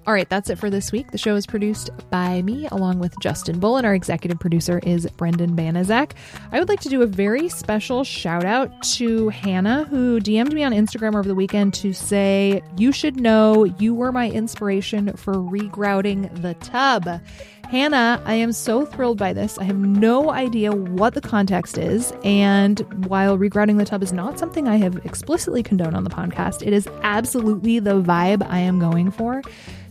All 0.07 0.13
right, 0.13 0.29
that's 0.29 0.51
it 0.51 0.59
for 0.59 0.69
this 0.69 0.93
week. 0.93 1.13
The 1.13 1.19
show 1.19 1.35
is 1.35 1.47
produced 1.47 1.89
by 2.11 2.43
me 2.43 2.69
along 2.71 2.99
with 2.99 3.19
Justin 3.21 3.59
Bull, 3.59 3.79
and 3.79 3.87
our 3.87 3.95
executive 3.95 4.39
producer 4.39 4.79
is 4.81 5.07
Brendan 5.17 5.57
Banaszak. 5.57 6.13
I 6.53 6.59
would 6.59 6.69
like 6.69 6.81
to 6.81 6.91
do 6.91 7.01
a 7.01 7.07
very 7.07 7.49
special 7.49 8.05
shout 8.05 8.45
out 8.45 8.83
to 8.97 9.31
Hannah, 9.31 9.85
who 9.85 10.21
DM'd 10.21 10.53
me 10.53 10.63
on 10.63 10.73
Instagram 10.73 11.15
over 11.15 11.27
the 11.27 11.35
weekend 11.35 11.73
to 11.75 11.95
say, 11.95 12.63
You 12.77 12.93
should 12.93 13.19
know 13.19 13.65
you 13.65 13.95
were 13.95 14.13
my 14.13 14.29
inspiration 14.29 15.11
for 15.17 15.37
regrouting 15.37 16.43
the 16.43 16.53
tub. 16.55 17.23
Hannah, 17.71 18.23
I 18.27 18.35
am 18.35 18.53
so 18.53 18.85
thrilled 18.85 19.17
by 19.17 19.33
this. 19.33 19.57
I 19.57 19.65
have 19.65 19.79
no 19.79 20.31
idea 20.31 20.71
what 20.71 21.15
the 21.15 21.23
context 21.23 21.79
is. 21.79 22.13
And 22.23 22.81
while 23.09 23.39
regrouting 23.39 23.79
the 23.79 23.87
tub 23.87 24.03
is 24.03 24.13
not 24.13 24.39
something 24.39 24.69
I 24.69 24.77
have 24.77 24.97
explicitly 25.07 25.63
condoned 25.63 25.97
on 25.97 26.05
the 26.05 26.11
podcast, 26.11 26.65
it 26.65 26.75
is 26.75 26.87
absolutely 27.03 27.79
the 27.79 28.03
vibe 28.03 28.47
I 28.51 28.59
am 28.59 28.79
going 28.79 29.11
for. 29.11 29.41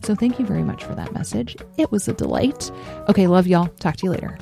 So 0.03 0.15
thank 0.15 0.37
you 0.37 0.45
very 0.45 0.63
much 0.63 0.83
for 0.83 0.95
that 0.95 1.13
message. 1.13 1.55
It 1.77 1.91
was 1.91 2.07
a 2.07 2.13
delight. 2.13 2.69
Okay, 3.09 3.27
love 3.27 3.47
y'all. 3.47 3.67
Talk 3.79 3.95
to 3.97 4.05
you 4.05 4.11
later. 4.11 4.37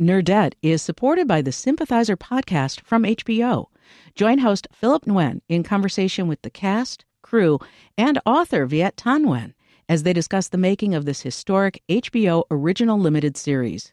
Nerdette 0.00 0.54
is 0.62 0.80
supported 0.80 1.26
by 1.26 1.42
the 1.42 1.50
Sympathizer 1.50 2.16
podcast 2.16 2.80
from 2.82 3.02
HBO. 3.02 3.66
Join 4.14 4.38
host 4.38 4.68
Philip 4.72 5.04
Nguyen 5.06 5.40
in 5.48 5.64
conversation 5.64 6.28
with 6.28 6.40
the 6.42 6.50
cast, 6.50 7.04
crew, 7.20 7.58
and 7.96 8.20
author 8.24 8.64
Viet 8.64 8.96
Thanh 8.96 9.24
Nguyen 9.24 9.54
as 9.88 10.04
they 10.04 10.12
discuss 10.12 10.48
the 10.48 10.56
making 10.56 10.94
of 10.94 11.04
this 11.04 11.22
historic 11.22 11.82
HBO 11.88 12.44
original 12.50 12.98
limited 12.98 13.36
series. 13.36 13.92